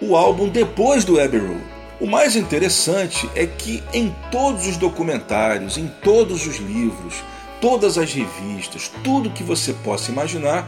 [0.00, 1.69] o álbum depois do Abbey Road.
[2.00, 7.22] O mais interessante é que em todos os documentários, em todos os livros,
[7.60, 10.66] todas as revistas, tudo que você possa imaginar,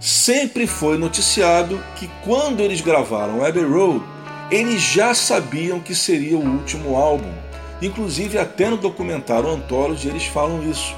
[0.00, 4.02] sempre foi noticiado que quando eles gravaram Abbey Road,
[4.50, 7.30] eles já sabiam que seria o último álbum.
[7.82, 10.96] Inclusive até no documentário Anthology eles falam isso.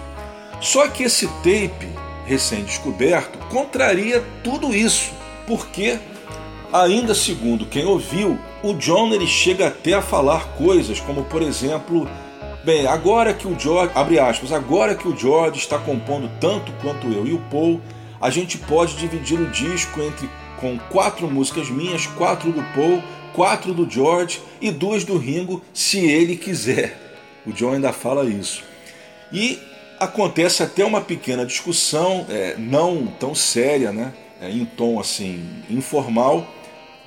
[0.61, 1.89] Só que esse tape
[2.25, 5.11] recém-descoberto contraria tudo isso,
[5.45, 5.99] porque
[6.73, 12.09] ainda segundo quem ouviu, o John ele chega até a falar coisas como por exemplo,
[12.65, 17.09] bem, agora que o George, abre aspas, agora que o George está compondo tanto quanto
[17.09, 17.81] eu e o Paul,
[18.21, 20.31] a gente pode dividir o disco entre
[20.61, 23.03] com quatro músicas minhas, quatro do Paul,
[23.35, 26.97] quatro do George e duas do Ringo, se ele quiser.
[27.45, 28.63] O John ainda fala isso.
[29.33, 29.59] E
[29.99, 34.13] acontece até uma pequena discussão, é, não tão séria, né?
[34.41, 36.47] É, em tom assim informal,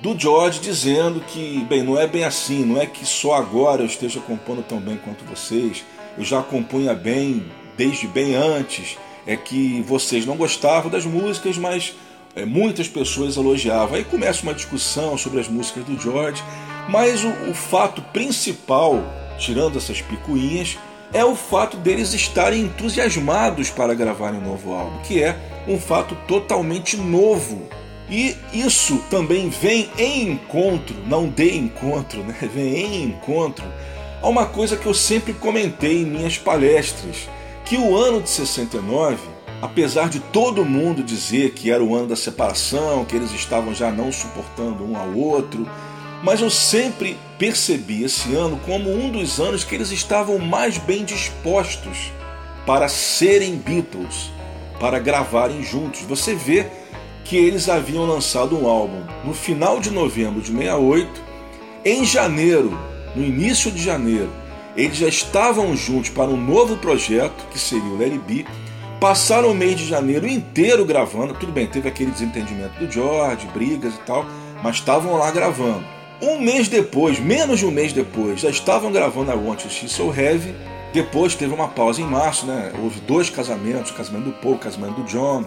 [0.06, 3.86] do George dizendo que, bem, não é bem assim, não é que só agora eu
[3.86, 5.84] esteja compondo tão bem quanto vocês,
[6.16, 7.44] eu já compunha bem
[7.76, 8.96] desde bem antes,
[9.26, 11.92] é que vocês não gostavam das músicas, mas
[12.36, 13.96] é, muitas pessoas elogiavam.
[13.96, 16.40] Aí começa uma discussão sobre as músicas do George,
[16.88, 19.02] mas o, o fato principal,
[19.38, 20.78] tirando essas picuinhas,
[21.12, 26.16] é o fato deles estarem entusiasmados para gravarem um novo álbum, que é um fato
[26.28, 27.68] totalmente novo.
[28.08, 32.36] E isso também vem em encontro, não de encontro, né?
[32.52, 33.64] vem em encontro
[34.22, 37.28] a uma coisa que eu sempre comentei em minhas palestras,
[37.64, 39.18] que o ano de 69,
[39.60, 43.90] apesar de todo mundo dizer que era o ano da separação, que eles estavam já
[43.90, 45.68] não suportando um ao outro,
[46.22, 51.04] mas eu sempre percebi esse ano como um dos anos que eles estavam mais bem
[51.04, 52.10] dispostos
[52.64, 54.30] para serem Beatles,
[54.80, 56.02] para gravarem juntos.
[56.02, 56.66] Você vê
[57.28, 61.08] que eles haviam lançado um álbum no final de novembro de 68,
[61.84, 62.78] em janeiro,
[63.14, 64.30] no início de janeiro,
[64.76, 68.46] eles já estavam juntos para um novo projeto, que seria o Larry B.
[69.00, 71.34] Passaram o mês de janeiro inteiro gravando.
[71.34, 74.24] Tudo bem, teve aquele desentendimento do George, brigas e tal,
[74.62, 75.84] mas estavam lá gravando.
[76.20, 79.88] Um mês depois, menos de um mês depois, já estavam gravando a Want to See
[79.88, 80.54] So Heavy.
[80.92, 82.72] Depois teve uma pausa em março, né?
[82.82, 85.44] Houve dois casamentos, o casamento do Paul, o casamento do John.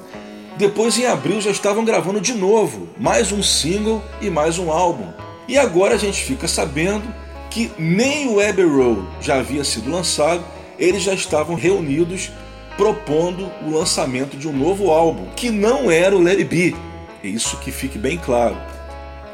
[0.60, 5.08] Depois, em abril, já estavam gravando de novo, mais um single e mais um álbum.
[5.48, 7.08] E agora a gente fica sabendo
[7.50, 10.44] que nem o Abbey Road já havia sido lançado,
[10.78, 12.30] eles já estavam reunidos
[12.76, 16.76] propondo o lançamento de um novo álbum, que não era o Let It Be.
[17.24, 18.58] Isso que fique bem claro.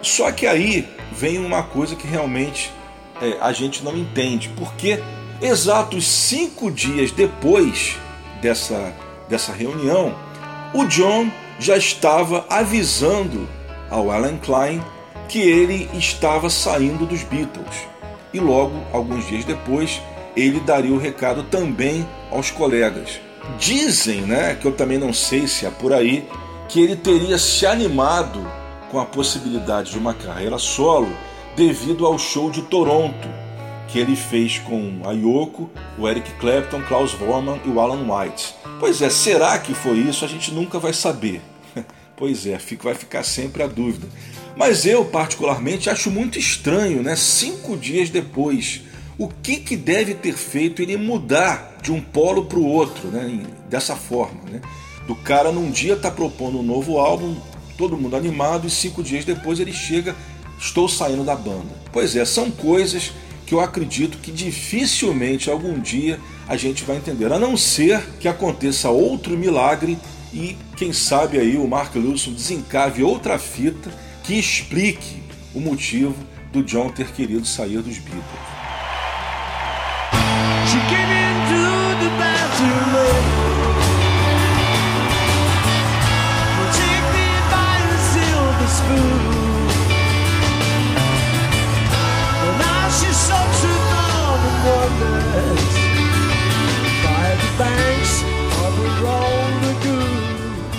[0.04, 2.72] Só que aí vem uma coisa que realmente
[3.20, 5.00] é, a gente não entende, porque
[5.42, 7.98] exatos cinco dias depois
[8.44, 8.94] dessa,
[9.28, 10.14] dessa reunião,
[10.76, 13.48] o John já estava avisando
[13.90, 14.84] ao Alan Klein
[15.30, 17.88] que ele estava saindo dos Beatles
[18.34, 20.02] e logo, alguns dias depois,
[20.36, 23.22] ele daria o recado também aos colegas.
[23.58, 26.28] Dizem, né, que eu também não sei se é por aí,
[26.68, 28.46] que ele teria se animado
[28.92, 31.16] com a possibilidade de uma carreira solo
[31.56, 33.45] devido ao show de Toronto
[33.96, 38.54] que ele fez com a Yoko, o Eric Clapton, Klaus Vormann e o Alan White.
[38.78, 40.26] Pois é, será que foi isso?
[40.26, 41.42] A gente nunca vai saber.
[42.14, 44.06] pois é, vai ficar sempre a dúvida.
[44.58, 47.16] Mas eu, particularmente, acho muito estranho, né?
[47.16, 48.82] Cinco dias depois,
[49.18, 53.46] o que, que deve ter feito ele mudar de um polo para o outro, né?
[53.70, 54.60] Dessa forma, né?
[55.08, 57.38] Do cara num dia tá propondo um novo álbum,
[57.78, 60.14] todo mundo animado, e cinco dias depois ele chega,
[60.60, 61.74] estou saindo da banda.
[61.94, 63.14] Pois é, são coisas
[63.46, 68.28] que eu acredito que dificilmente algum dia a gente vai entender, a não ser que
[68.28, 69.98] aconteça outro milagre
[70.34, 73.92] e quem sabe aí o Mark Lewis desencave outra fita
[74.24, 75.24] que explique
[75.54, 76.16] o motivo
[76.52, 78.55] do John ter querido sair dos Beatles.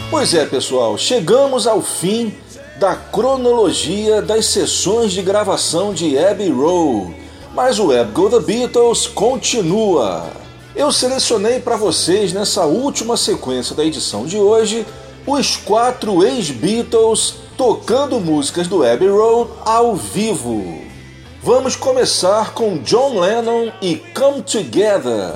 [0.08, 2.32] Pois é, pessoal, chegamos ao fim
[2.78, 7.16] da cronologia das sessões de gravação de Abbey Road,
[7.52, 10.30] mas o Web Go The Beatles continua.
[10.76, 14.86] Eu selecionei para vocês nessa última sequência da edição de hoje
[15.26, 20.82] os quatro ex-Beatles tocando músicas do Abbey Road ao vivo.
[21.42, 25.32] Vamos começar com John Lennon e Come Together,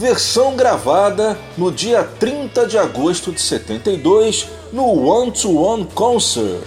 [0.00, 6.62] versão gravada no dia 30 de agosto de 72 no One to One Concert,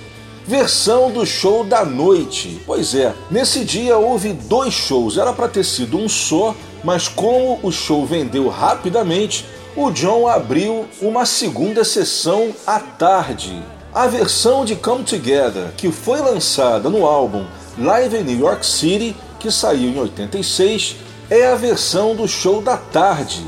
[0.46, 2.62] versão do show da noite.
[2.64, 6.54] Pois é, nesse dia houve dois shows, era para ter sido um só,
[6.84, 13.64] mas como o show vendeu rapidamente, o John abriu uma segunda sessão à tarde.
[13.92, 17.48] A versão de Come Together, que foi lançada no álbum
[17.80, 20.98] Live in New York City, que saiu em 86,
[21.30, 23.46] é a versão do show da tarde.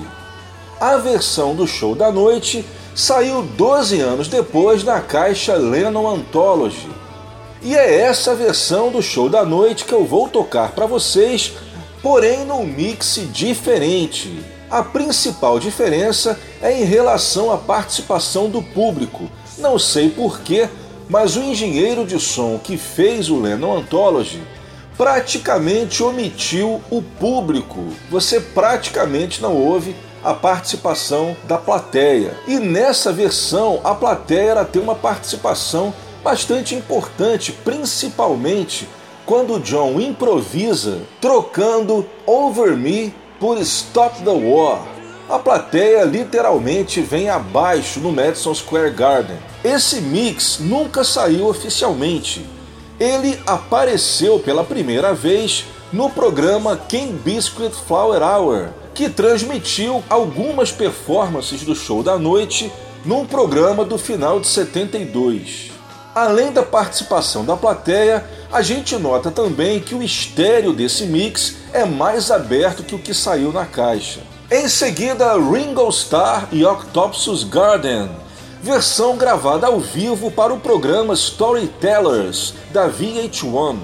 [0.79, 6.89] A versão do show da noite saiu 12 anos depois na caixa Lennon Anthology.
[7.61, 11.53] E é essa versão do show da noite que eu vou tocar para vocês,
[12.01, 14.43] porém num mix diferente.
[14.69, 19.29] A principal diferença é em relação à participação do público.
[19.57, 20.69] Não sei porquê,
[21.09, 24.41] mas o engenheiro de som que fez o Lennon Anthology
[24.97, 27.83] praticamente omitiu o público.
[28.09, 32.35] Você praticamente não ouve a participação da plateia.
[32.47, 35.93] E nessa versão, a plateia tem uma participação
[36.23, 38.89] bastante importante, principalmente
[39.25, 44.81] quando John improvisa trocando Over Me por Stop the War.
[45.29, 49.37] A plateia literalmente vem abaixo no Madison Square Garden.
[49.63, 52.45] Esse mix nunca saiu oficialmente.
[52.99, 61.63] Ele apareceu pela primeira vez no programa King Biscuit Flower Hour, que transmitiu algumas performances
[61.63, 62.71] do show da noite
[63.03, 65.71] num programa do final de 72.
[66.15, 71.83] Além da participação da plateia, a gente nota também que o estéreo desse mix é
[71.83, 74.21] mais aberto que o que saiu na caixa.
[74.49, 78.09] Em seguida, Ringo Starr e Octopus Garden,
[78.65, 83.77] versão gravada ao vivo para o programa Storytellers da VH1.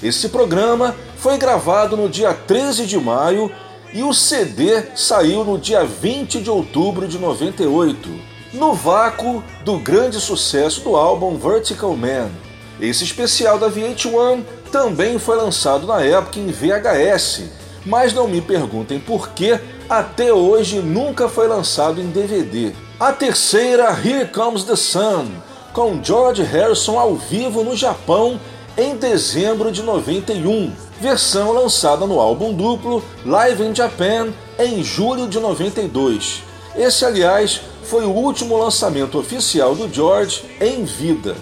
[0.00, 3.50] Esse programa foi gravado no dia 13 de maio
[3.92, 8.08] e o CD saiu no dia 20 de outubro de 98
[8.52, 12.30] no vácuo do grande sucesso do álbum Vertical Man.
[12.80, 17.42] Esse especial da VH1 também foi lançado na época em VHS,
[17.84, 19.58] mas não me perguntem por que
[19.88, 22.72] até hoje nunca foi lançado em DVD.
[22.98, 25.26] A terceira, Here Comes the Sun,
[25.72, 28.40] com George Harrison ao vivo no Japão
[28.76, 35.38] em dezembro de 91, versão lançada no álbum duplo Live in Japan em julho de
[35.38, 36.42] 92.
[36.74, 41.36] Esse, aliás, foi o último lançamento oficial do George em vida.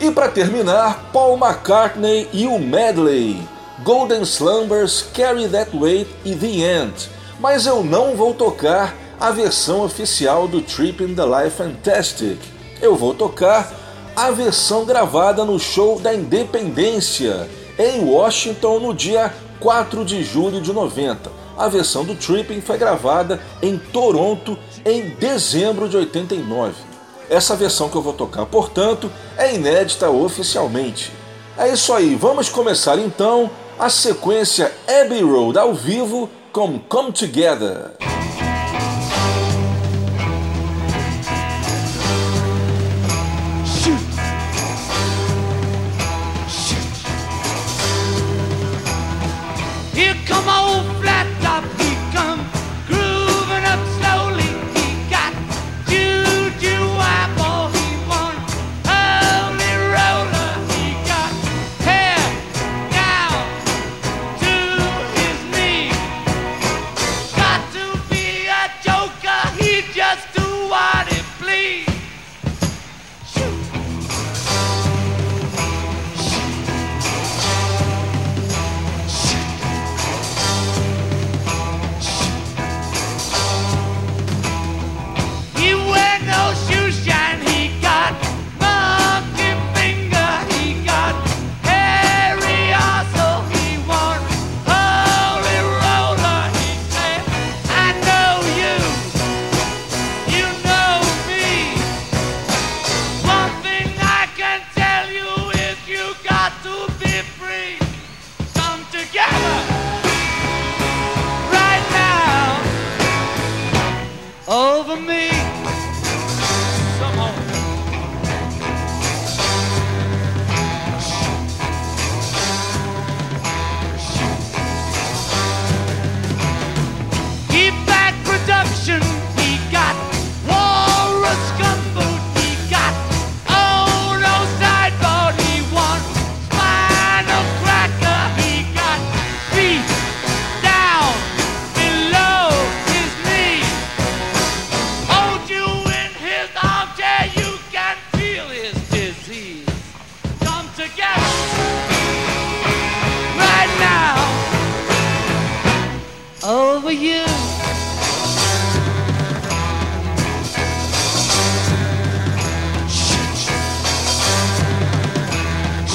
[0.00, 3.40] E para terminar, Paul McCartney e o medley
[3.82, 6.92] Golden Slumbers, Carry That Weight e The End.
[7.40, 12.38] Mas eu não vou tocar a versão oficial do Trip in the Life Fantastic.
[12.80, 13.72] Eu vou tocar
[14.14, 17.48] a versão gravada no show da Independência
[17.78, 21.30] em Washington no dia 4 de julho de 90.
[21.56, 26.74] A versão do Tripping foi gravada em Toronto em dezembro de 89.
[27.30, 31.12] Essa versão que eu vou tocar, portanto, é inédita oficialmente.
[31.56, 37.90] É isso aí, vamos começar então a sequência Abbey Road ao vivo com Come Together.
[49.94, 50.73] Here come old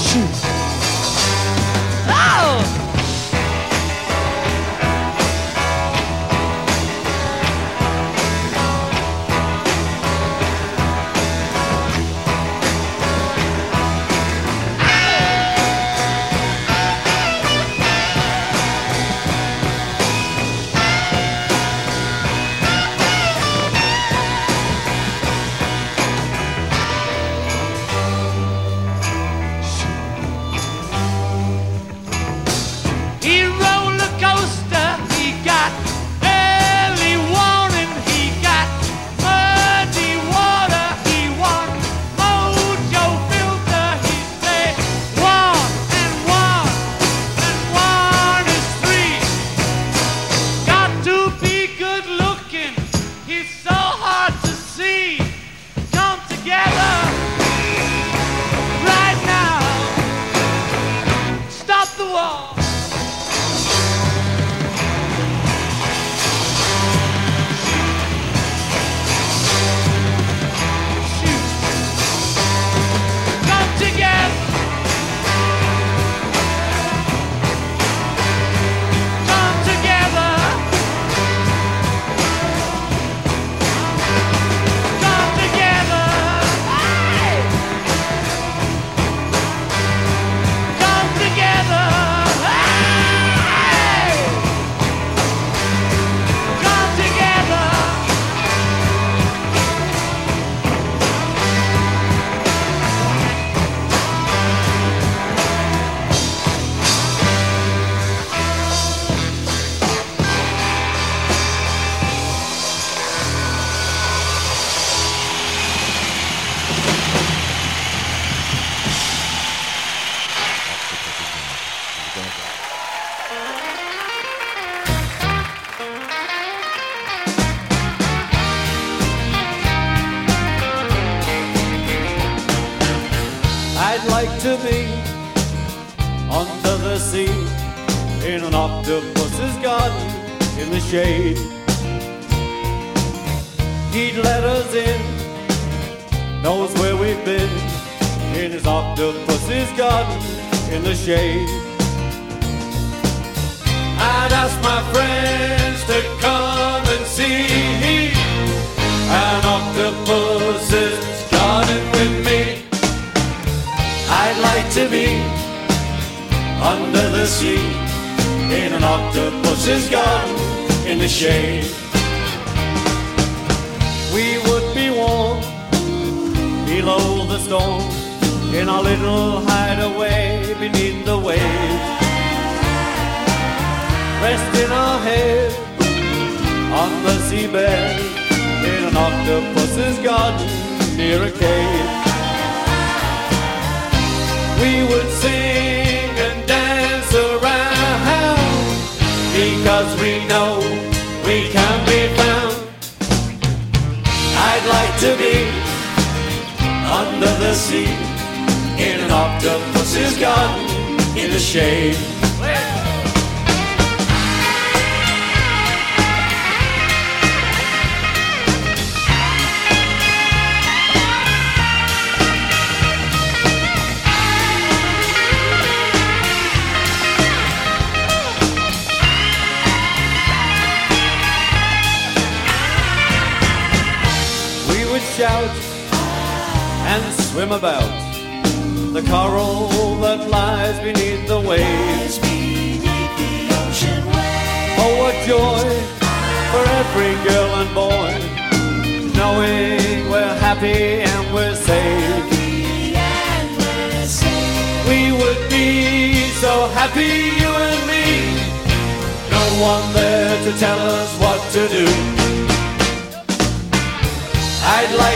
[0.10, 0.49] いい。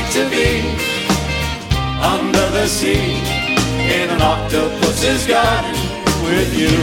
[0.03, 0.59] like to be
[2.01, 3.17] under the sea
[3.99, 5.75] in an octopus's garden
[6.23, 6.73] with you.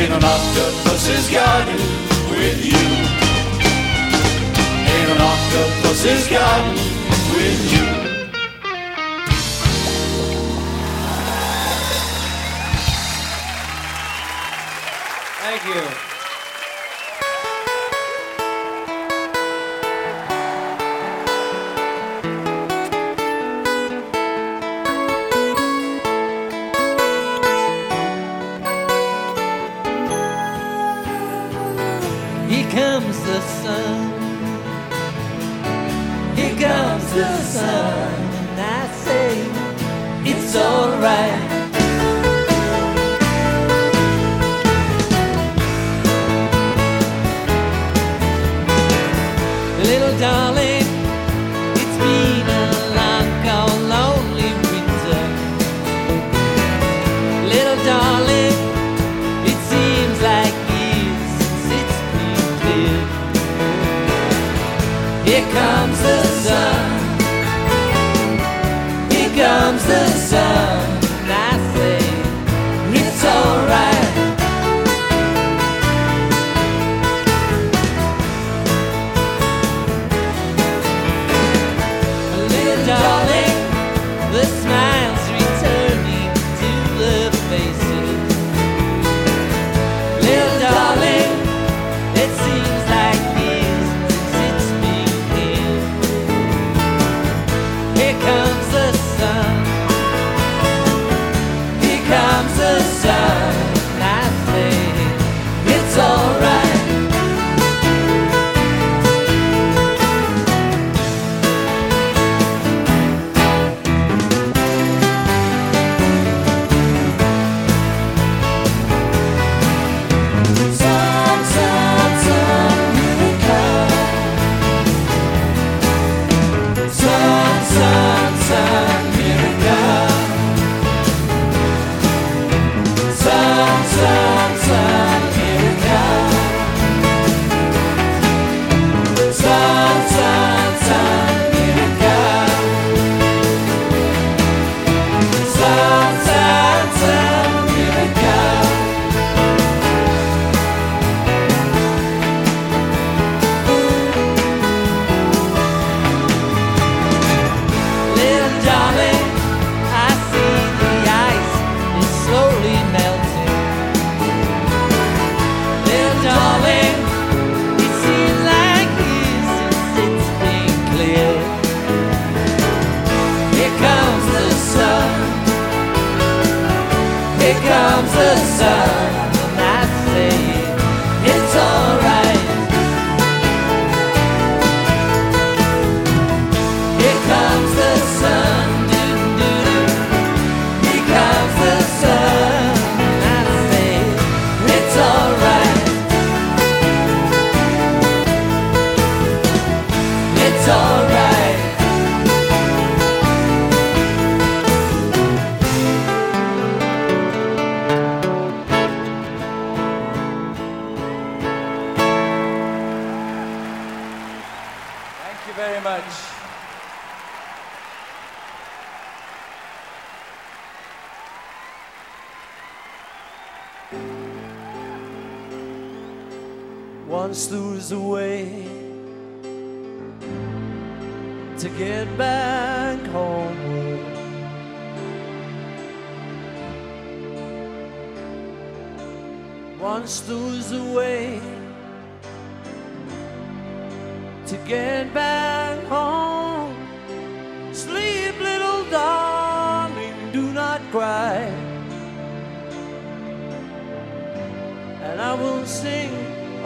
[0.00, 1.76] In an octopus's garden
[2.30, 2.86] with you.
[4.96, 6.74] In an octopus's garden
[7.36, 7.86] with you.
[15.40, 16.11] Thank you.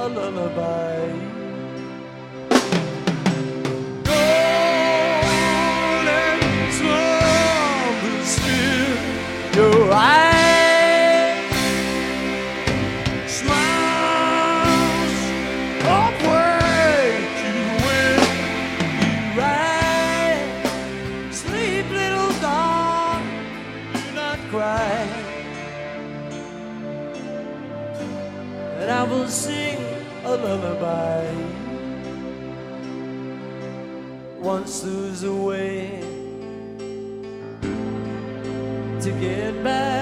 [0.09, 1.46] Lullaby.
[34.57, 36.01] Once lose a way
[39.03, 39.96] to get back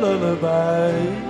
[0.00, 1.25] lullaby.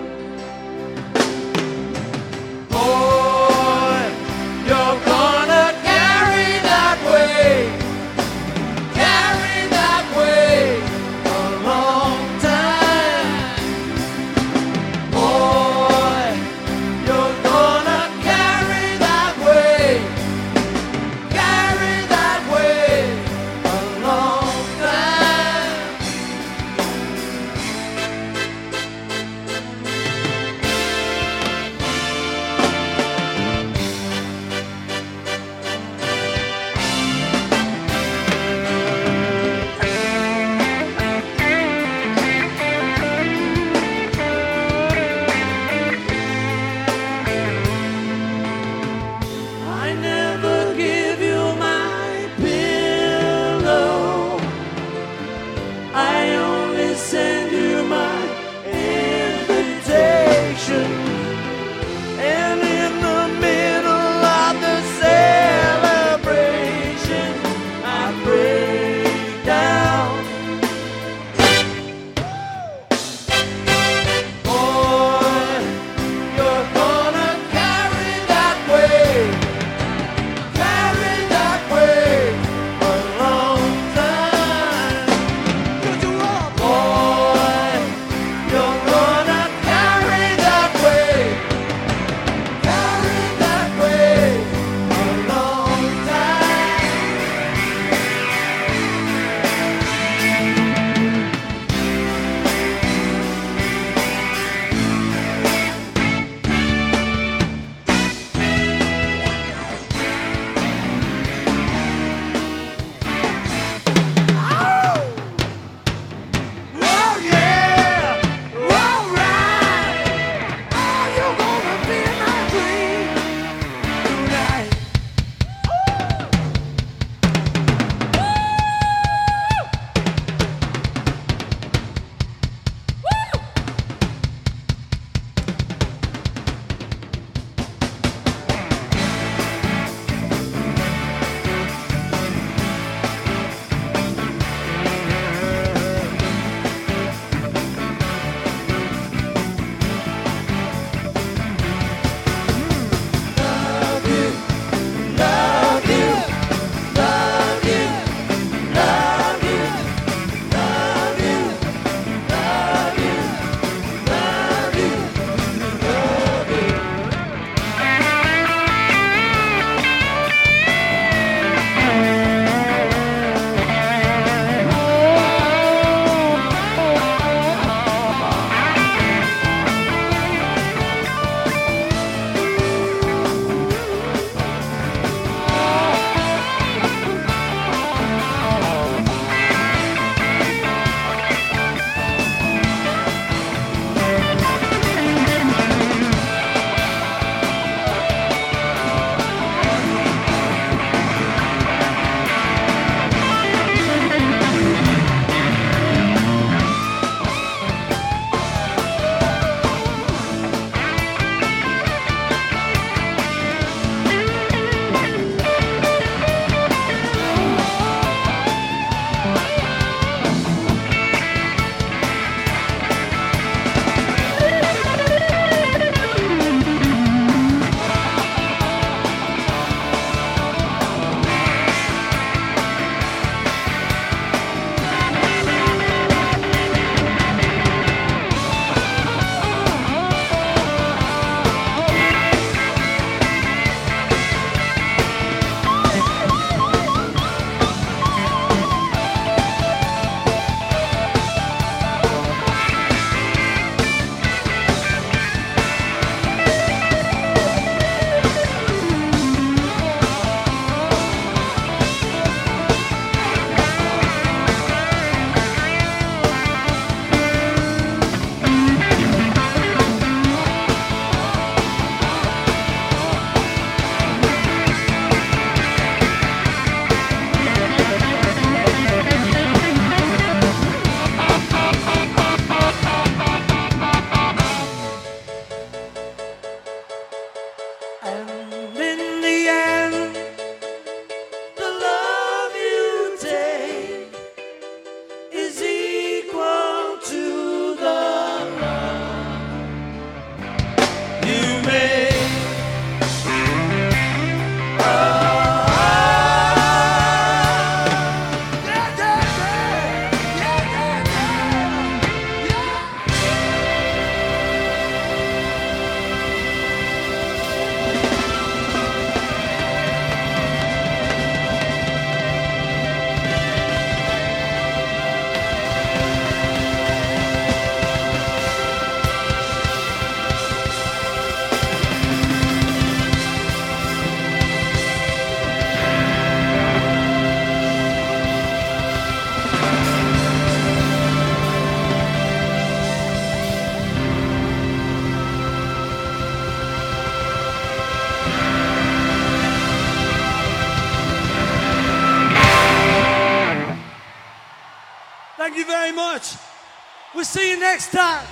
[357.79, 358.26] See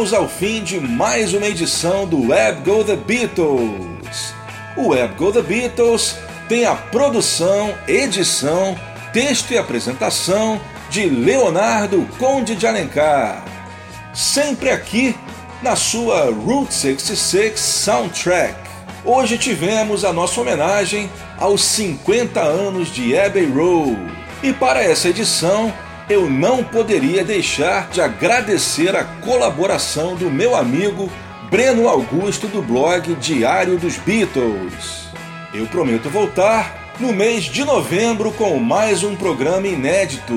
[0.00, 4.34] chegamos ao fim de mais uma edição do Web Go The Beatles.
[4.74, 6.16] O Web Go The Beatles
[6.48, 8.78] tem a produção, edição,
[9.12, 13.44] texto e apresentação de Leonardo Conde de Alencar.
[14.14, 15.14] Sempre aqui
[15.62, 18.54] na sua Route 66 Soundtrack.
[19.04, 23.98] Hoje tivemos a nossa homenagem aos 50 anos de Abbey Road.
[24.42, 25.70] E para essa edição,
[26.10, 31.08] eu não poderia deixar de agradecer a colaboração do meu amigo
[31.48, 35.08] Breno Augusto do blog Diário dos Beatles.
[35.54, 40.34] Eu prometo voltar no mês de novembro com mais um programa inédito.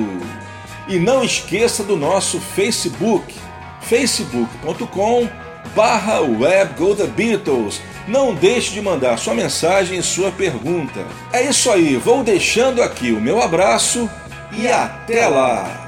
[0.86, 3.34] E não esqueça do nosso Facebook,
[3.80, 5.28] facebook.com
[5.74, 6.20] barra.
[8.06, 11.04] Não deixe de mandar sua mensagem e sua pergunta.
[11.32, 14.08] É isso aí, vou deixando aqui o meu abraço
[14.56, 15.83] e até lá!